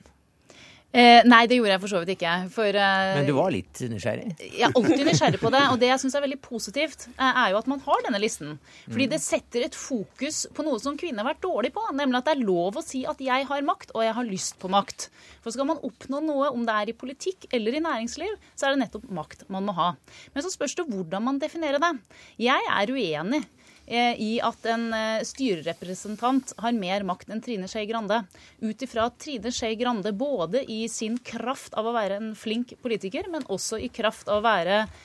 [0.95, 2.33] Eh, nei, det gjorde jeg for så vidt ikke.
[2.49, 4.29] For, eh, Men du var litt nysgjerrig?
[4.39, 5.61] Jeg er alltid nysgjerrig på det.
[5.73, 8.57] Og det jeg syns er veldig positivt, eh, er jo at man har denne listen.
[8.87, 9.09] Fordi Mm.
[9.11, 11.83] det setter et fokus på noe som kvinner har vært dårlig på.
[11.93, 14.57] Nemlig at det er lov å si at jeg har makt, og jeg har lyst
[14.59, 15.09] på makt.
[15.43, 18.75] For skal man oppnå noe, om det er i politikk eller i næringsliv, så er
[18.75, 19.93] det nettopp makt man må ha.
[20.33, 21.99] Men så spørs det hvordan man definerer det.
[22.39, 23.45] Jeg er uenig
[24.19, 28.19] i at en eh, styrerepresentant har mer makt enn Trine Skei Grande.
[28.59, 32.75] Ut ifra at Trine Skei Grande både i sin kraft av å være en flink
[32.83, 34.97] politiker, men også i kraft av å være eh,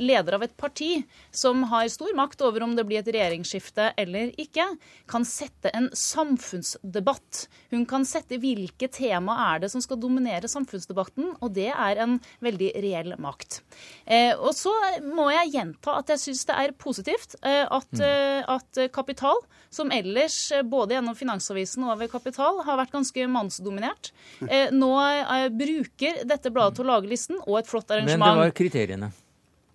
[0.00, 1.02] leder av et parti
[1.34, 4.64] som har stor makt over om det blir et regjeringsskifte eller ikke,
[5.10, 7.46] kan sette en samfunnsdebatt.
[7.74, 12.18] Hun kan sette hvilke tema er det som skal dominere samfunnsdebatten, og det er en
[12.44, 13.60] veldig reell makt.
[14.06, 14.72] Eh, og så
[15.04, 19.92] må jeg gjenta at jeg syns det er positivt eh, at, eh, at Kapital, som
[19.94, 24.12] ellers eh, både gjennom Finansavisen og over Kapital har vært ganske mannsdominert,
[24.48, 28.22] eh, nå eh, bruker dette bladet til å lage listen og et flott arrangement.
[28.24, 29.12] Men det var kriteriene.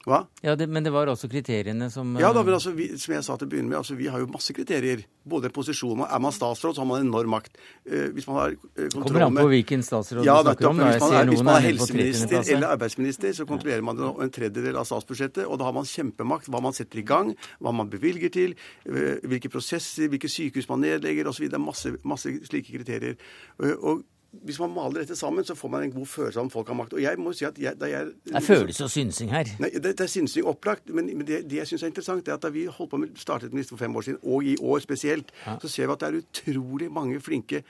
[0.01, 0.23] Hva?
[0.41, 3.13] Ja, det, Men det var også kriteriene som Ja, da, eh, men altså, vi, som
[3.13, 5.03] jeg sa til å begynne med, altså, vi har jo masse kriterier.
[5.21, 7.59] Både posisjon og Er man statsråd, så har man enorm makt.
[7.85, 10.81] Eh, hvis man har eh, kontroll Kommer an på hvilken statsråd ja, du snakker om.
[10.81, 14.79] Hvis man er, hvis man er er helseminister eller arbeidsminister, så kontrollerer man en tredjedel
[14.81, 15.45] av statsbudsjettet.
[15.45, 16.49] Og da har man kjempemakt.
[16.49, 18.55] Hva man setter i gang, hva man bevilger til,
[18.89, 21.45] eh, hvilke prosesser, hvilke sykehus man nedlegger osv.
[21.45, 23.15] Det er masse, masse slike kriterier.
[23.61, 26.51] Eh, Og hvis man maler dette sammen, så får man en god følelse av om
[26.53, 26.93] folk har makt.
[26.95, 29.51] Og jeg må si at jeg, da jeg Det er følelse og synsing her.
[29.59, 30.87] Nei, det, det er synsing opplagt.
[30.87, 33.01] Men, men det, det jeg syns er interessant, det er at da vi holdt på
[33.01, 35.97] med, startet med listen for fem år siden, og i år spesielt, så ser vi
[35.97, 37.63] at det er utrolig mange flinke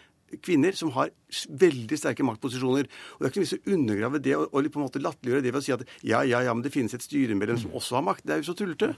[0.46, 1.10] kvinner som har
[1.50, 2.88] veldig sterke maktposisjoner.
[2.88, 5.44] Og Det er ikke noe vits å undergrave det og, og på en måte latterliggjøre
[5.44, 7.98] det ved å si at ja, ja, ja, men det finnes et styremedlem som også
[8.00, 8.28] har makt.
[8.28, 8.94] Det er jo så tullete.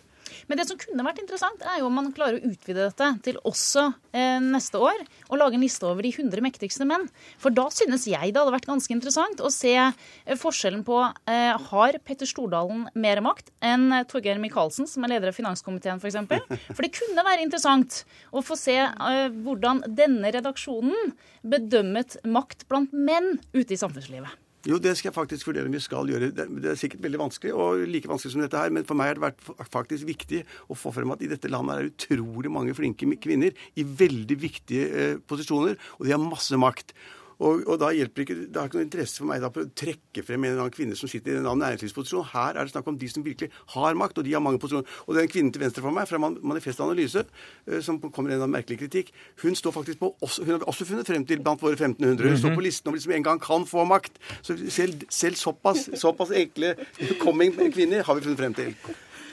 [0.47, 3.39] Men det som kunne vært interessant, er jo om man klarer å utvide dette til
[3.47, 7.07] også eh, neste år, og lage en liste over de 100 mektigste menn.
[7.41, 10.99] For da synes jeg det hadde vært ganske interessant å se eh, forskjellen på
[11.29, 16.03] eh, har Petter Stordalen mer makt enn Torgeir Micaelsen, som er leder av finanskomiteen f.eks.
[16.03, 16.59] For, eksempel.
[16.75, 21.13] for det kunne være interessant å få se eh, hvordan denne redaksjonen
[21.43, 24.42] bedømmet makt blant menn ute i samfunnslivet.
[24.63, 26.29] Jo, det skal jeg faktisk vurdere om vi skal gjøre.
[26.31, 29.17] Det er sikkert veldig vanskelig, og like vanskelig som dette her, men for meg har
[29.17, 30.39] det vært faktisk viktig
[30.71, 34.37] å få frem at i dette landet er det utrolig mange flinke kvinner i veldig
[34.39, 36.95] viktige eh, posisjoner, og de har masse makt.
[37.43, 40.23] Og, og da hjelper ikke, Det har ikke noe interesse for meg da å trekke
[40.25, 42.29] frem en eller annen kvinne som sitter i en annen næringslivsposisjon.
[42.31, 44.87] Her er det snakk om de som virkelig har makt, og de har mange posisjoner.
[45.07, 47.25] Og den kvinnen til venstre for meg, fra Man- Manifest Analyse,
[47.67, 49.11] eh, som kommer med en merkelig kritikk,
[49.43, 52.29] hun står faktisk på også, hun har også funnet frem til blant våre 1500.
[52.29, 54.19] Hun står på listen over de som en gang kan få makt.
[54.41, 56.75] Så selv, selv såpass, såpass enkle
[57.19, 58.75] coming kvinner har vi funnet frem til.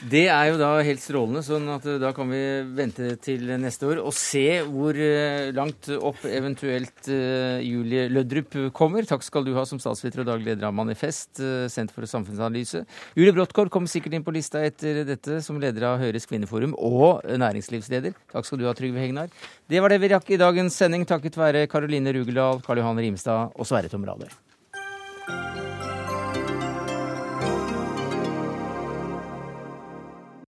[0.00, 2.40] Det er jo da helt strålende, sånn at eh, da kan vi
[2.72, 9.04] vente til neste år og se hvor eh, langt opp eventuelt eh, Julie Lødrup kommer.
[9.04, 12.86] Takk skal du ha som statsviter og daglig leder av Manifest, Senter for samfunnsanalyse.
[13.18, 17.26] Julie Bråttkorp kommer sikkert inn på lista etter dette som leder av Høyres kvinneforum og
[17.28, 18.16] næringslivsleder.
[18.32, 19.28] Takk skal du ha, Trygve Hegnar.
[19.68, 23.52] Det var det vi rakk i dagens sending takket være Karoline Rugeldal, Karl Johan Rimstad
[23.52, 24.32] og Sverre Tom Radøy.